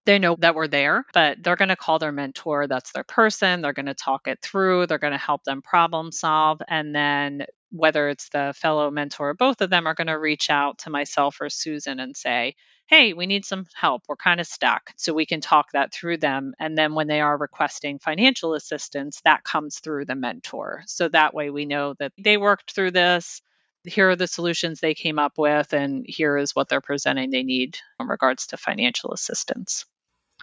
[0.07, 2.67] They know that we're there, but they're going to call their mentor.
[2.67, 3.61] That's their person.
[3.61, 4.87] They're going to talk it through.
[4.87, 6.63] They're going to help them problem solve.
[6.67, 10.79] And then, whether it's the fellow mentor, both of them are going to reach out
[10.79, 12.55] to myself or Susan and say,
[12.87, 14.03] hey, we need some help.
[14.09, 14.93] We're kind of stuck.
[14.97, 16.55] So we can talk that through them.
[16.59, 20.85] And then when they are requesting financial assistance, that comes through the mentor.
[20.87, 23.43] So that way we know that they worked through this.
[23.85, 27.43] Here are the solutions they came up with, and here is what they're presenting they
[27.43, 29.85] need in regards to financial assistance.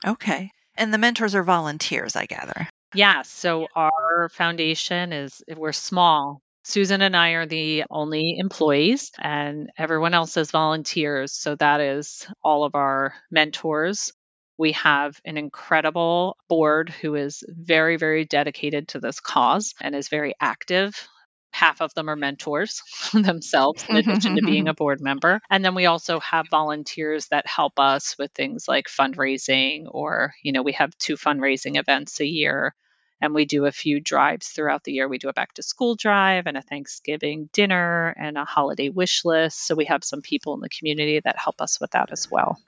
[0.06, 0.52] Okay.
[0.76, 2.68] And the mentors are volunteers, I gather.
[2.94, 3.24] Yeah.
[3.24, 10.16] So our foundation is, we're small, Susan and I are the only employees, and everyone
[10.16, 11.32] else is volunteers.
[11.32, 14.12] So that is all of our mentors.
[14.58, 20.10] We have an incredible board who is very, very dedicated to this cause and is
[20.10, 21.08] very active.
[21.52, 22.82] Half of them are mentors
[23.14, 25.42] themselves, in addition to being a board member.
[25.52, 30.52] And then we also have volunteers that help us with things like fundraising, or, you
[30.52, 32.74] know, we have two fundraising events a year
[33.22, 35.08] and we do a few drives throughout the year.
[35.08, 39.24] We do a back to school drive and a Thanksgiving dinner and a holiday wish
[39.26, 39.66] list.
[39.66, 42.60] So we have some people in the community that help us with that as well.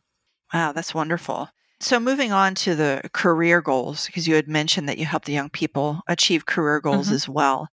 [0.53, 1.49] Wow, that's wonderful.
[1.79, 5.33] So, moving on to the career goals, because you had mentioned that you help the
[5.33, 7.15] young people achieve career goals mm-hmm.
[7.15, 7.69] as well.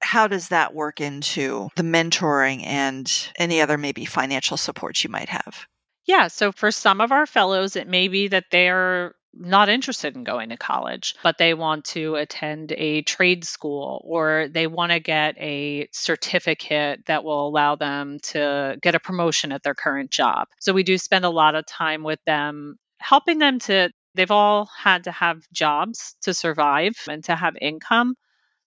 [0.00, 5.28] How does that work into the mentoring and any other maybe financial support you might
[5.28, 5.66] have?
[6.06, 6.28] Yeah.
[6.28, 10.50] So, for some of our fellows, it may be that they're not interested in going
[10.50, 15.36] to college, but they want to attend a trade school or they want to get
[15.38, 20.48] a certificate that will allow them to get a promotion at their current job.
[20.60, 23.90] So we do spend a lot of time with them, helping them to.
[24.14, 28.14] They've all had to have jobs to survive and to have income.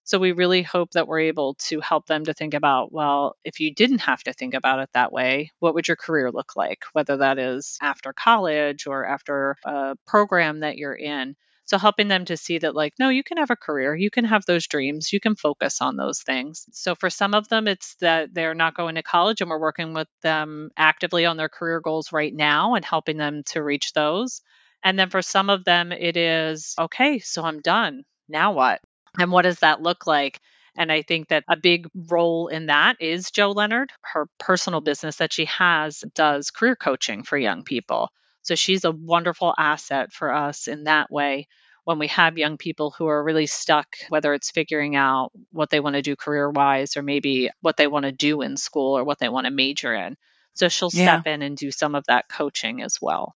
[0.06, 3.60] So we really hope that we're able to help them to think about, well, if
[3.60, 6.84] you didn't have to think about it that way, what would your career look like?
[6.92, 11.36] Whether that is after college or after a program that you're in.
[11.66, 14.24] So helping them to see that, like, no, you can have a career, you can
[14.24, 16.64] have those dreams, you can focus on those things.
[16.70, 19.92] So for some of them, it's that they're not going to college and we're working
[19.92, 24.42] with them actively on their career goals right now and helping them to reach those.
[24.84, 28.04] And then for some of them, it is, okay, so I'm done.
[28.28, 28.80] Now what?
[29.18, 30.40] And what does that look like?
[30.76, 33.90] And I think that a big role in that is Joe Leonard.
[34.02, 38.10] Her personal business that she has does career coaching for young people.
[38.42, 41.48] So she's a wonderful asset for us in that way
[41.84, 45.78] when we have young people who are really stuck, whether it's figuring out what they
[45.78, 49.04] want to do career wise or maybe what they want to do in school or
[49.04, 50.16] what they want to major in.
[50.54, 51.34] So she'll step yeah.
[51.34, 53.36] in and do some of that coaching as well.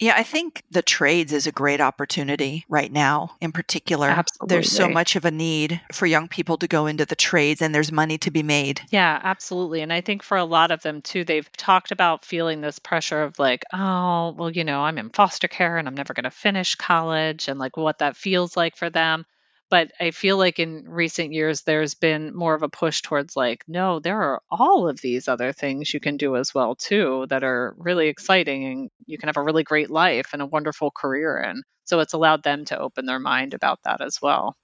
[0.00, 4.08] Yeah, I think the trades is a great opportunity right now in particular.
[4.08, 4.54] Absolutely.
[4.54, 7.74] There's so much of a need for young people to go into the trades and
[7.74, 8.80] there's money to be made.
[8.90, 9.80] Yeah, absolutely.
[9.80, 13.22] And I think for a lot of them too, they've talked about feeling this pressure
[13.22, 16.30] of like, oh, well, you know, I'm in foster care and I'm never going to
[16.30, 19.26] finish college and like what that feels like for them.
[19.70, 23.64] But I feel like in recent years, there's been more of a push towards like,
[23.68, 27.44] no, there are all of these other things you can do as well, too, that
[27.44, 31.38] are really exciting and you can have a really great life and a wonderful career
[31.38, 31.62] in.
[31.84, 34.56] So it's allowed them to open their mind about that as well.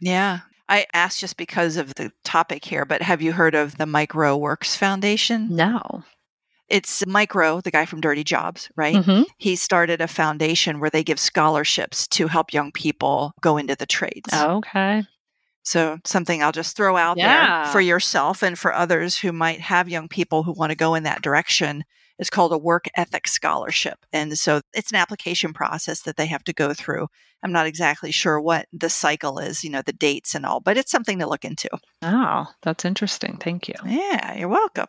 [0.00, 0.40] Yeah.
[0.68, 4.14] I asked just because of the topic here, but have you heard of the Mike
[4.14, 5.54] Rowe Works Foundation?
[5.54, 6.04] No
[6.72, 8.96] it's Mike Rowe, the guy from Dirty Jobs, right?
[8.96, 9.24] Mm-hmm.
[9.36, 13.84] He started a foundation where they give scholarships to help young people go into the
[13.84, 14.32] trades.
[14.32, 15.04] okay.
[15.64, 17.64] So, something I'll just throw out yeah.
[17.64, 20.94] there for yourself and for others who might have young people who want to go
[20.94, 21.84] in that direction.
[22.18, 23.98] It's called a work ethic scholarship.
[24.12, 27.08] And so it's an application process that they have to go through.
[27.42, 30.76] I'm not exactly sure what the cycle is, you know, the dates and all, but
[30.76, 31.68] it's something to look into.
[32.02, 33.38] Oh, that's interesting.
[33.38, 33.74] Thank you.
[33.84, 34.86] Yeah, you're welcome.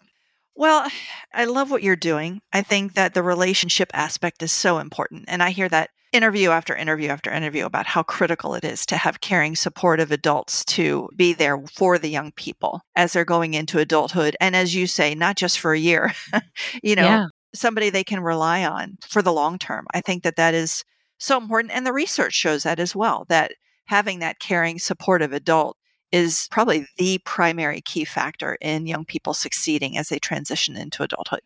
[0.56, 0.88] Well,
[1.34, 2.42] I love what you're doing.
[2.52, 5.26] I think that the relationship aspect is so important.
[5.28, 8.96] And I hear that interview after interview after interview about how critical it is to
[8.96, 13.80] have caring, supportive adults to be there for the young people as they're going into
[13.80, 14.38] adulthood.
[14.40, 16.14] And as you say, not just for a year,
[16.84, 17.26] you know, yeah.
[17.56, 19.88] somebody they can rely on for the long term.
[19.94, 20.84] I think that that is
[21.18, 21.74] so important.
[21.74, 23.54] And the research shows that as well, that
[23.86, 25.78] having that caring, supportive adult
[26.14, 31.42] is probably the primary key factor in young people succeeding as they transition into adulthood.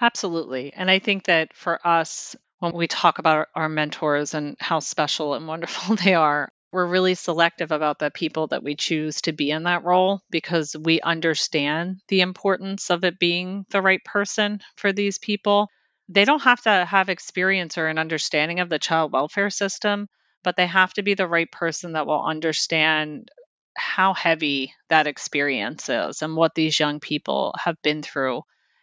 [0.00, 0.72] Absolutely.
[0.74, 5.34] And I think that for us, when we talk about our mentors and how special
[5.34, 9.50] and wonderful they are, we're really selective about the people that we choose to be
[9.50, 14.92] in that role because we understand the importance of it being the right person for
[14.92, 15.68] these people.
[16.08, 20.08] They don't have to have experience or an understanding of the child welfare system,
[20.42, 23.30] but they have to be the right person that will understand
[23.76, 28.42] how heavy that experience is and what these young people have been through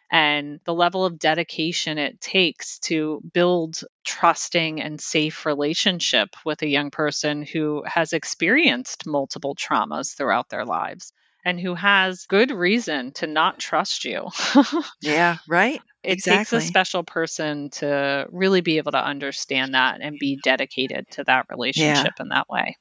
[0.09, 6.67] and the level of dedication it takes to build trusting and safe relationship with a
[6.67, 11.11] young person who has experienced multiple traumas throughout their lives
[11.43, 14.27] and who has good reason to not trust you.
[15.01, 15.81] yeah, right.
[16.03, 16.37] It exactly.
[16.37, 21.23] takes a special person to really be able to understand that and be dedicated to
[21.25, 22.23] that relationship yeah.
[22.23, 22.75] in that way.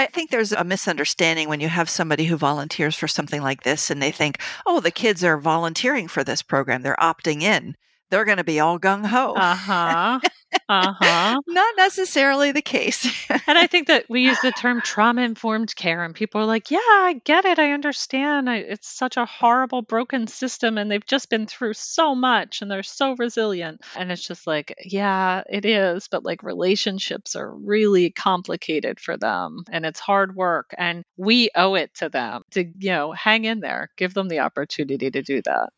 [0.00, 3.90] I think there's a misunderstanding when you have somebody who volunteers for something like this
[3.90, 7.76] and they think, oh, the kids are volunteering for this program, they're opting in
[8.10, 9.34] they're going to be all gung ho.
[9.34, 10.20] Uh huh.
[10.68, 11.40] Uh huh.
[11.46, 13.06] Not necessarily the case.
[13.46, 16.70] and I think that we use the term trauma informed care, and people are like,
[16.70, 17.58] yeah, I get it.
[17.58, 18.50] I understand.
[18.50, 22.70] I, it's such a horrible, broken system, and they've just been through so much, and
[22.70, 23.80] they're so resilient.
[23.96, 26.08] And it's just like, yeah, it is.
[26.08, 30.74] But like relationships are really complicated for them, and it's hard work.
[30.76, 34.40] And we owe it to them to, you know, hang in there, give them the
[34.40, 35.70] opportunity to do that.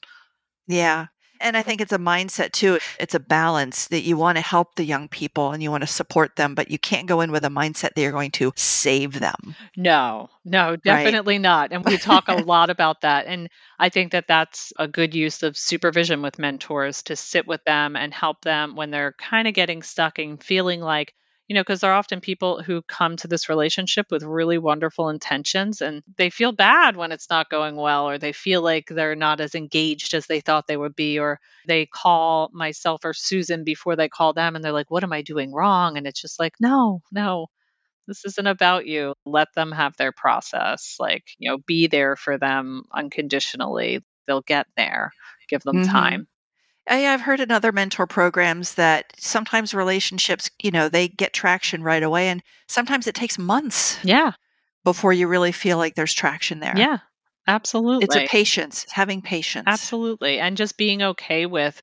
[0.66, 1.06] Yeah.
[1.42, 2.78] And I think it's a mindset too.
[2.98, 5.86] It's a balance that you want to help the young people and you want to
[5.86, 9.20] support them, but you can't go in with a mindset that you're going to save
[9.20, 9.54] them.
[9.76, 11.40] No, no, definitely right?
[11.40, 11.72] not.
[11.72, 13.26] And we talk a lot about that.
[13.26, 17.64] And I think that that's a good use of supervision with mentors to sit with
[17.64, 21.14] them and help them when they're kind of getting stuck and feeling like,
[21.52, 25.10] you know, because there are often people who come to this relationship with really wonderful
[25.10, 29.14] intentions and they feel bad when it's not going well, or they feel like they're
[29.14, 31.38] not as engaged as they thought they would be, or
[31.68, 35.20] they call myself or Susan before they call them and they're like, What am I
[35.20, 35.98] doing wrong?
[35.98, 37.48] And it's just like, No, no,
[38.08, 39.12] this isn't about you.
[39.26, 40.96] Let them have their process.
[40.98, 44.00] Like, you know, be there for them unconditionally.
[44.26, 45.12] They'll get there.
[45.50, 45.92] Give them mm-hmm.
[45.92, 46.28] time.
[46.88, 51.82] I, I've heard in other mentor programs that sometimes relationships, you know, they get traction
[51.82, 53.98] right away, and sometimes it takes months.
[54.04, 54.32] Yeah.
[54.84, 56.74] Before you really feel like there's traction there.
[56.76, 56.98] Yeah,
[57.46, 58.04] absolutely.
[58.04, 59.66] It's a patience, having patience.
[59.68, 60.40] Absolutely.
[60.40, 61.80] And just being okay with,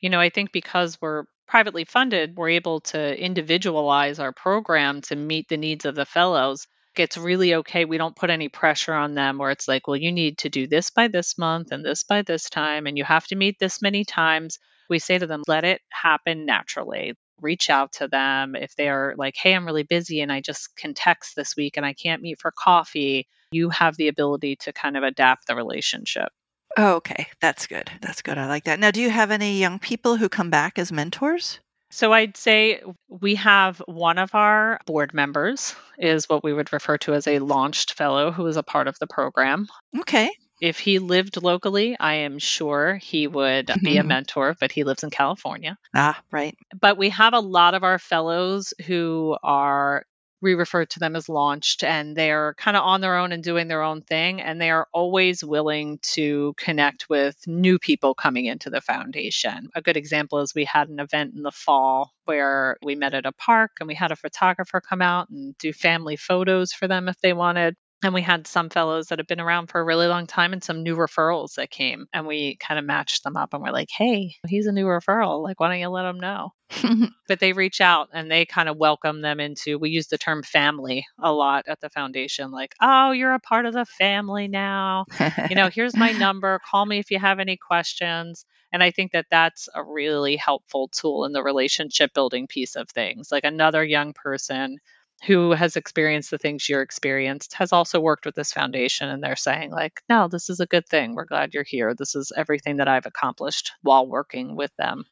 [0.00, 5.14] you know, I think because we're privately funded, we're able to individualize our program to
[5.14, 6.66] meet the needs of the fellows
[6.98, 7.84] it's really okay.
[7.84, 10.66] We don't put any pressure on them where it's like, well, you need to do
[10.66, 13.82] this by this month and this by this time, and you have to meet this
[13.82, 14.58] many times.
[14.88, 17.14] We say to them, let it happen naturally.
[17.40, 18.56] Reach out to them.
[18.56, 21.76] If they are like, hey, I'm really busy and I just can text this week
[21.76, 25.54] and I can't meet for coffee, you have the ability to kind of adapt the
[25.54, 26.28] relationship.
[26.76, 27.26] Oh, okay.
[27.40, 27.90] That's good.
[28.00, 28.38] That's good.
[28.38, 28.78] I like that.
[28.78, 31.60] Now, do you have any young people who come back as mentors?
[31.90, 36.98] So I'd say we have one of our board members is what we would refer
[36.98, 39.68] to as a launched fellow who is a part of the program.
[40.00, 40.30] Okay.
[40.60, 45.04] If he lived locally, I am sure he would be a mentor, but he lives
[45.04, 45.76] in California.
[45.94, 46.56] Ah, right.
[46.78, 50.04] But we have a lot of our fellows who are
[50.40, 53.68] we refer to them as launched and they're kind of on their own and doing
[53.68, 58.70] their own thing and they are always willing to connect with new people coming into
[58.70, 59.68] the foundation.
[59.74, 63.26] A good example is we had an event in the fall where we met at
[63.26, 67.08] a park and we had a photographer come out and do family photos for them
[67.08, 70.06] if they wanted and we had some fellows that have been around for a really
[70.06, 72.06] long time and some new referrals that came.
[72.12, 75.42] And we kind of matched them up and we're like, hey, he's a new referral.
[75.42, 76.52] Like, why don't you let him know?
[77.28, 80.44] but they reach out and they kind of welcome them into, we use the term
[80.44, 82.52] family a lot at the foundation.
[82.52, 85.06] Like, oh, you're a part of the family now.
[85.48, 86.60] you know, here's my number.
[86.70, 88.44] Call me if you have any questions.
[88.72, 92.88] And I think that that's a really helpful tool in the relationship building piece of
[92.90, 93.32] things.
[93.32, 94.78] Like another young person
[95.26, 99.36] who has experienced the things you're experienced has also worked with this foundation and they're
[99.36, 102.76] saying like no this is a good thing we're glad you're here this is everything
[102.76, 105.04] that i've accomplished while working with them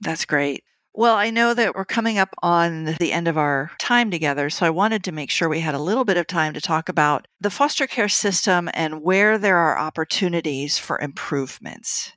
[0.00, 0.64] that's great
[0.94, 4.66] well, I know that we're coming up on the end of our time together, so
[4.66, 7.26] I wanted to make sure we had a little bit of time to talk about
[7.40, 12.12] the foster care system and where there are opportunities for improvements.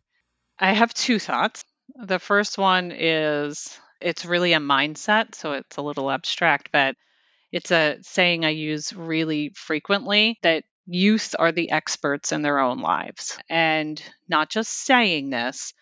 [0.59, 1.63] I have two thoughts.
[1.95, 6.95] The first one is it's really a mindset, so it's a little abstract, but
[7.56, 12.80] it's a saying I use really frequently that youth are the experts in their own
[12.80, 13.39] lives.
[13.49, 15.74] And not just saying this,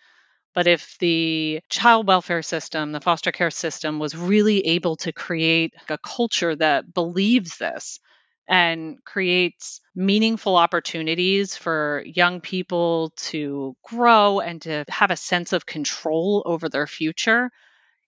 [0.54, 5.74] but if the child welfare system, the foster care system was really able to create
[5.90, 8.00] a culture that believes this
[8.48, 15.66] and creates meaningful opportunities for young people to grow and to have a sense of
[15.66, 17.50] control over their future,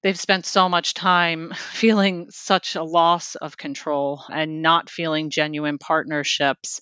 [0.05, 5.79] they've spent so much time feeling such a loss of control and not feeling genuine
[5.79, 6.79] partnerships.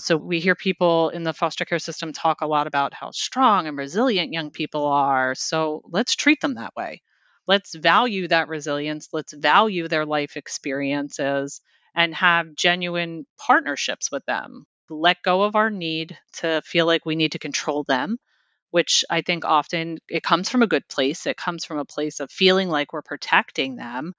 [0.00, 3.68] So we hear people in the foster care system talk a lot about how strong
[3.68, 5.36] and resilient young people are.
[5.36, 7.00] So let's treat them that way.
[7.46, 9.08] Let's value that resilience.
[9.12, 11.60] Let's value their life experiences
[11.94, 14.66] and have genuine partnerships with them.
[14.90, 18.18] Let go of our need to feel like we need to control them
[18.74, 21.28] which I think often it comes from a good place.
[21.28, 24.14] It comes from a place of feeling like we're protecting them.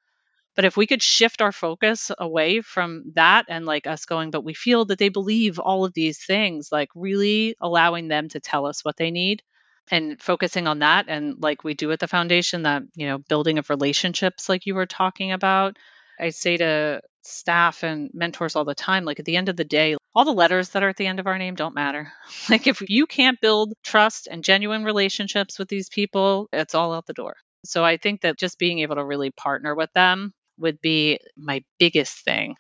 [0.56, 4.46] But if we could shift our focus away from that and like us going, but
[4.46, 8.66] we feel that they believe all of these things, like really allowing them to tell
[8.66, 9.44] us what they need
[9.92, 11.08] and focusing on that.
[11.10, 14.76] And like we do at the foundation, that, you know, building of relationships, like you
[14.76, 15.76] were talking about.
[16.18, 19.66] I say to staff and mentors all the time, like at the end of the
[19.66, 22.12] day, all the letters that are at the end of our name don't matter.
[22.50, 27.06] Like if you can't build trust and genuine relationships with these people, it's all out
[27.08, 27.36] the door.
[27.66, 31.64] So I think that just being able to really partner with them would be my
[31.80, 32.56] biggest thing.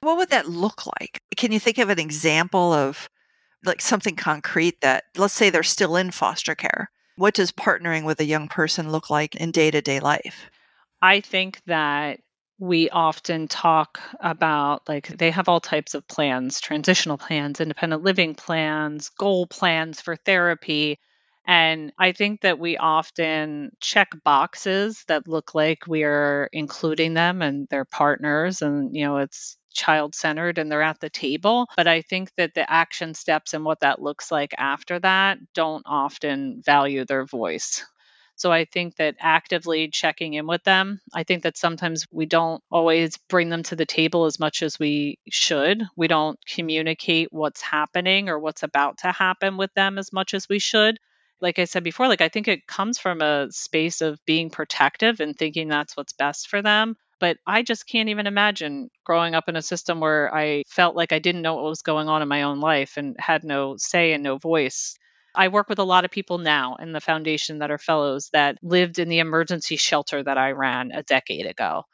[0.00, 1.20] What would that look like?
[1.36, 3.08] Can you think of an example of
[3.64, 6.90] like something concrete that let's say they're still in foster care?
[7.16, 10.50] What does partnering with a young person look like in day-to-day life?
[11.02, 12.20] I think that
[12.58, 18.34] we often talk about like they have all types of plans transitional plans independent living
[18.34, 20.98] plans goal plans for therapy
[21.46, 27.40] And I think that we often check boxes that look like we are including them
[27.42, 31.66] and their partners, and, you know, it's child centered and they're at the table.
[31.76, 35.84] But I think that the action steps and what that looks like after that don't
[35.86, 37.84] often value their voice.
[38.36, 42.62] So I think that actively checking in with them, I think that sometimes we don't
[42.70, 45.82] always bring them to the table as much as we should.
[45.96, 50.48] We don't communicate what's happening or what's about to happen with them as much as
[50.48, 50.98] we should.
[51.40, 55.20] Like I said before, like I think it comes from a space of being protective
[55.20, 56.96] and thinking that's what's best for them.
[57.18, 61.12] But I just can't even imagine growing up in a system where I felt like
[61.12, 64.12] I didn't know what was going on in my own life and had no say
[64.12, 64.96] and no voice.
[65.36, 68.58] I work with a lot of people now in the foundation that are fellows that
[68.62, 71.84] lived in the emergency shelter that I ran a decade ago.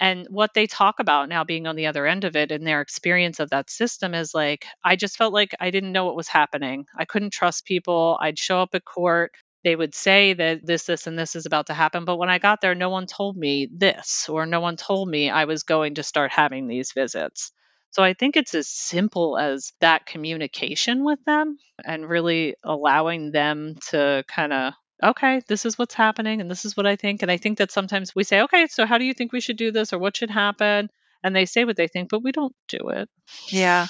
[0.00, 2.80] And what they talk about now being on the other end of it and their
[2.80, 6.28] experience of that system is like, I just felt like I didn't know what was
[6.28, 6.86] happening.
[6.98, 8.18] I couldn't trust people.
[8.20, 9.32] I'd show up at court.
[9.62, 12.06] They would say that this, this, and this is about to happen.
[12.06, 15.28] But when I got there, no one told me this, or no one told me
[15.30, 17.52] I was going to start having these visits.
[17.90, 23.76] So I think it's as simple as that communication with them and really allowing them
[23.90, 27.22] to kind of okay, this is what's happening and this is what I think.
[27.22, 29.56] And I think that sometimes we say, okay, so how do you think we should
[29.56, 30.90] do this or what should happen?
[31.22, 33.08] And they say what they think, but we don't do it.
[33.48, 33.86] Yeah.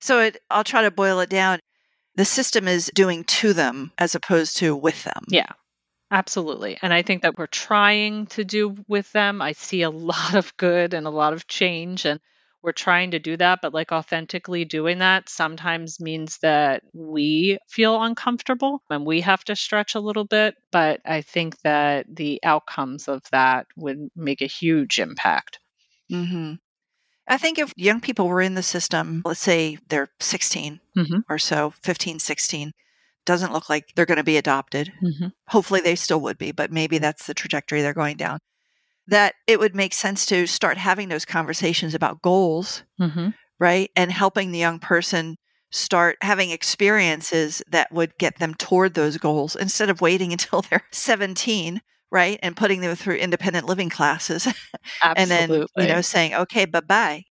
[0.00, 1.60] So it, I'll try to boil it down.
[2.16, 5.24] The system is doing to them as opposed to with them.
[5.28, 5.52] Yeah.
[6.10, 6.78] Absolutely.
[6.80, 9.42] And I think that we're trying to do with them.
[9.42, 12.04] I see a lot of good and a lot of change.
[12.04, 12.20] And
[12.62, 18.02] we're trying to do that, but like authentically doing that sometimes means that we feel
[18.02, 20.56] uncomfortable and we have to stretch a little bit.
[20.72, 25.60] But I think that the outcomes of that would make a huge impact.
[26.10, 26.54] Mm-hmm.
[27.28, 31.18] I think if young people were in the system, let's say they're 16 mm-hmm.
[31.28, 32.72] or so, 15, 16,
[33.26, 34.90] doesn't look like they're going to be adopted.
[35.02, 35.28] Mm-hmm.
[35.48, 38.38] Hopefully they still would be, but maybe that's the trajectory they're going down
[39.08, 43.30] that it would make sense to start having those conversations about goals, mm-hmm.
[43.58, 43.90] right?
[43.96, 45.36] And helping the young person
[45.70, 50.84] start having experiences that would get them toward those goals instead of waiting until they're
[50.92, 51.80] 17
[52.10, 54.48] right and putting them through independent living classes
[55.16, 57.22] and then you know saying okay bye-bye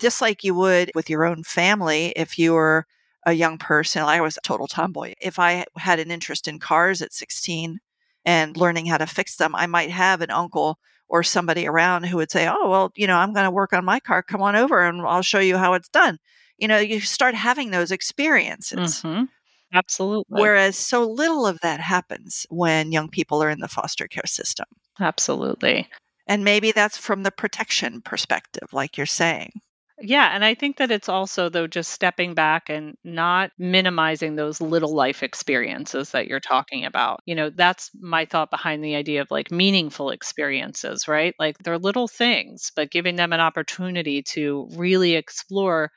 [0.00, 2.84] just like you would with your own family if you were
[3.26, 7.00] a young person i was a total tomboy if i had an interest in cars
[7.00, 7.78] at 16
[8.24, 10.80] and learning how to fix them i might have an uncle
[11.14, 13.84] or somebody around who would say, Oh, well, you know, I'm going to work on
[13.84, 14.20] my car.
[14.20, 16.18] Come on over and I'll show you how it's done.
[16.58, 19.00] You know, you start having those experiences.
[19.00, 19.26] Mm-hmm.
[19.72, 20.42] Absolutely.
[20.42, 24.66] Whereas so little of that happens when young people are in the foster care system.
[24.98, 25.88] Absolutely.
[26.26, 29.52] And maybe that's from the protection perspective, like you're saying.
[30.00, 34.60] Yeah, and I think that it's also though just stepping back and not minimizing those
[34.60, 37.20] little life experiences that you're talking about.
[37.26, 41.34] You know, that's my thought behind the idea of like meaningful experiences, right?
[41.38, 45.90] Like they're little things, but giving them an opportunity to really explore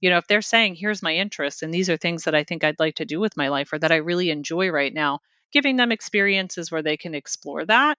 [0.00, 2.62] you know, if they're saying, here's my interests and these are things that I think
[2.62, 5.76] I'd like to do with my life or that I really enjoy right now, giving
[5.76, 7.96] them experiences where they can explore that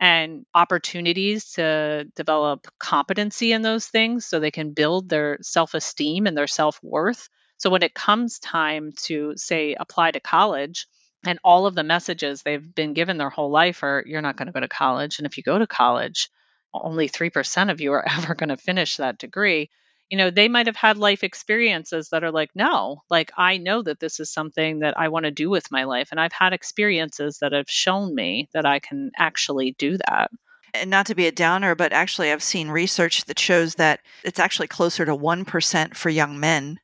[0.00, 6.26] and opportunities to develop competency in those things so they can build their self esteem
[6.26, 7.28] and their self worth.
[7.56, 10.86] So when it comes time to, say, apply to college,
[11.26, 14.46] and all of the messages they've been given their whole life are you're not going
[14.46, 15.18] to go to college.
[15.18, 16.30] And if you go to college,
[16.72, 19.70] only 3% of you are ever going to finish that degree
[20.10, 23.82] you know, they might have had life experiences that are like, no, like I know
[23.82, 26.08] that this is something that I want to do with my life.
[26.10, 30.30] And I've had experiences that have shown me that I can actually do that.
[30.74, 34.38] And not to be a downer, but actually, I've seen research that shows that it's
[34.38, 36.78] actually closer to 1% for young men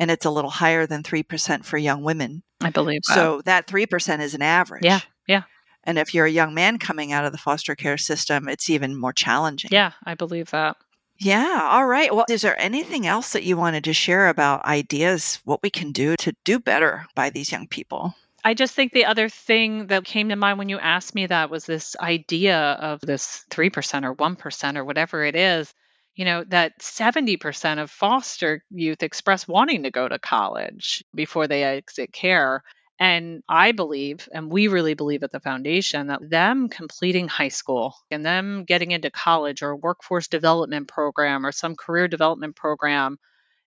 [0.00, 2.42] and it's a little higher than 3% for young women.
[2.60, 3.14] I believe that.
[3.14, 4.84] So that 3% is an average.
[4.84, 5.00] Yeah.
[5.26, 5.42] Yeah.
[5.84, 8.98] And if you're a young man coming out of the foster care system, it's even
[8.98, 9.70] more challenging.
[9.72, 10.76] Yeah, I believe that.
[11.18, 11.68] Yeah.
[11.70, 12.14] All right.
[12.14, 15.92] Well, is there anything else that you wanted to share about ideas, what we can
[15.92, 18.14] do to do better by these young people?
[18.44, 21.50] I just think the other thing that came to mind when you asked me that
[21.50, 25.74] was this idea of this 3% or 1% or whatever it is,
[26.14, 31.64] you know, that 70% of foster youth express wanting to go to college before they
[31.64, 32.62] exit care.
[33.00, 37.94] And I believe, and we really believe at the foundation, that them completing high school
[38.10, 43.18] and them getting into college or workforce development program or some career development program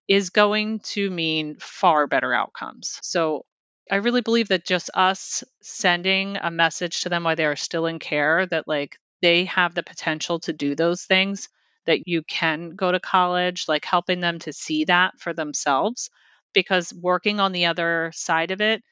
[0.07, 2.99] is going to mean far better outcomes.
[3.03, 3.45] So
[3.89, 7.85] I really believe that just us sending a message to them while they are still
[7.85, 11.47] in care that, like, they have the potential to do those things,
[11.85, 16.09] that you can go to college, like helping them to see that for themselves.
[16.53, 18.83] Because working on the other side of it,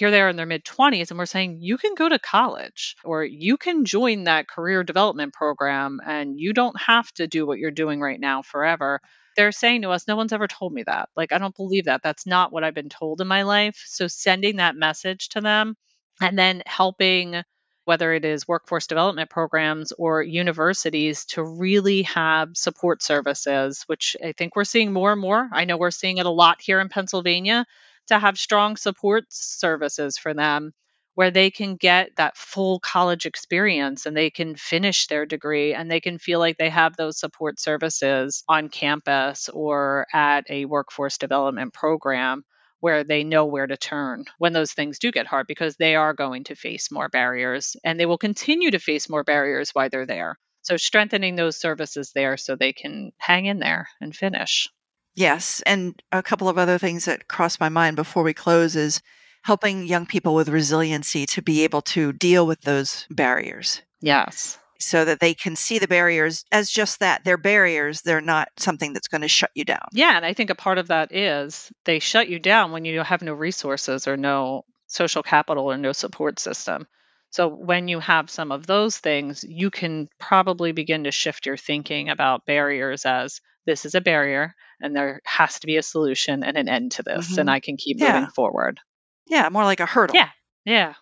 [0.00, 2.96] here they are in their mid 20s and we're saying you can go to college
[3.04, 7.58] or you can join that career development program and you don't have to do what
[7.58, 9.00] you're doing right now forever.
[9.36, 11.10] They're saying to us no one's ever told me that.
[11.16, 12.00] Like i don't believe that.
[12.02, 13.84] That's not what i've been told in my life.
[13.84, 15.76] So sending that message to them
[16.18, 17.42] and then helping
[17.84, 24.32] whether it is workforce development programs or universities to really have support services which i
[24.32, 25.50] think we're seeing more and more.
[25.52, 27.66] I know we're seeing it a lot here in pennsylvania
[28.08, 30.72] to have strong support services for them
[31.14, 35.90] where they can get that full college experience and they can finish their degree and
[35.90, 41.18] they can feel like they have those support services on campus or at a workforce
[41.18, 42.42] development program
[42.80, 46.14] where they know where to turn when those things do get hard because they are
[46.14, 50.06] going to face more barriers and they will continue to face more barriers while they're
[50.06, 50.38] there.
[50.62, 54.68] So, strengthening those services there so they can hang in there and finish.
[55.14, 55.62] Yes.
[55.66, 59.00] And a couple of other things that crossed my mind before we close is
[59.42, 63.82] helping young people with resiliency to be able to deal with those barriers.
[64.00, 64.58] Yes.
[64.78, 67.24] So that they can see the barriers as just that.
[67.24, 68.02] They're barriers.
[68.02, 69.86] They're not something that's going to shut you down.
[69.92, 70.16] Yeah.
[70.16, 73.22] And I think a part of that is they shut you down when you have
[73.22, 76.86] no resources or no social capital or no support system.
[77.30, 81.56] So when you have some of those things, you can probably begin to shift your
[81.56, 86.42] thinking about barriers as this is a barrier and there has to be a solution
[86.42, 87.40] and an end to this mm-hmm.
[87.40, 88.14] and I can keep yeah.
[88.14, 88.80] moving forward.
[89.28, 90.16] Yeah, more like a hurdle.
[90.16, 90.30] Yeah.
[90.64, 90.94] Yeah.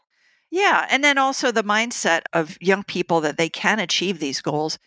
[0.50, 0.86] Yeah.
[0.90, 4.78] And then also the mindset of young people that they can achieve these goals.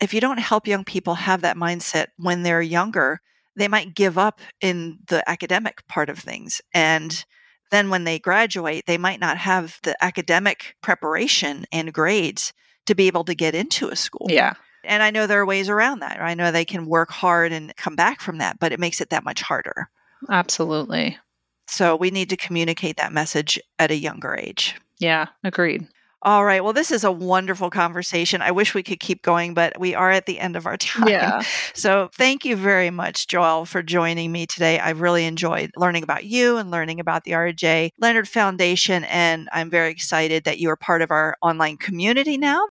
[0.00, 3.20] If you don't help young people have that mindset when they're younger,
[3.56, 6.60] they might give up in the academic part of things.
[6.72, 7.24] And
[7.70, 12.52] then when they graduate, they might not have the academic preparation and grades
[12.86, 14.26] to be able to get into a school.
[14.30, 14.54] Yeah.
[14.84, 16.20] And I know there are ways around that.
[16.20, 19.10] I know they can work hard and come back from that, but it makes it
[19.10, 19.90] that much harder.
[20.30, 21.18] Absolutely.
[21.66, 24.74] So we need to communicate that message at a younger age.
[24.98, 25.86] Yeah, agreed.
[26.22, 26.64] All right.
[26.64, 28.42] Well, this is a wonderful conversation.
[28.42, 31.08] I wish we could keep going, but we are at the end of our time.
[31.08, 31.42] Yeah.
[31.74, 34.80] So thank you very much, Joel, for joining me today.
[34.80, 39.04] I've really enjoyed learning about you and learning about the RJ Leonard Foundation.
[39.04, 42.66] And I'm very excited that you are part of our online community now.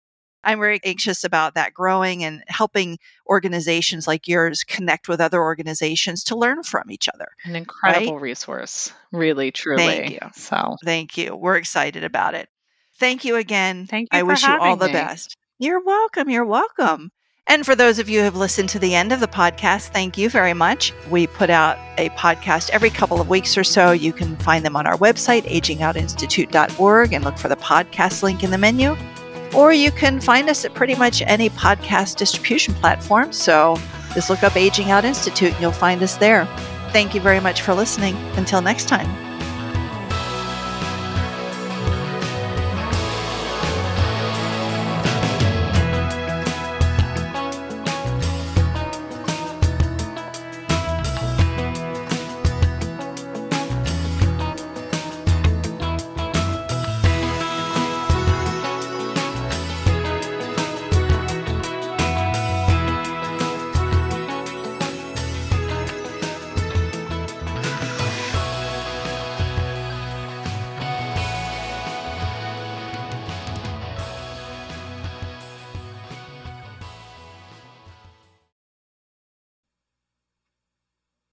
[0.46, 6.22] I'm very anxious about that growing and helping organizations like yours connect with other organizations
[6.24, 7.28] to learn from each other.
[7.44, 8.22] An incredible right?
[8.22, 9.84] resource, really, truly.
[9.84, 10.18] Thank you.
[10.34, 11.34] So, thank you.
[11.34, 12.48] We're excited about it.
[12.98, 13.86] Thank you again.
[13.86, 14.18] Thank you.
[14.18, 14.92] I wish you all the me.
[14.92, 15.36] best.
[15.58, 16.30] You're welcome.
[16.30, 17.10] You're welcome.
[17.46, 20.16] And for those of you who have listened to the end of the podcast, thank
[20.16, 20.94] you very much.
[21.10, 23.92] We put out a podcast every couple of weeks or so.
[23.92, 28.50] You can find them on our website, agingoutinstitute.org, and look for the podcast link in
[28.50, 28.96] the menu
[29.54, 33.32] or you can find us at pretty much any podcast distribution platform.
[33.32, 33.76] So
[34.12, 36.46] just look up Aging Out Institute and you'll find us there.
[36.90, 38.16] Thank you very much for listening.
[38.36, 39.33] Until next time.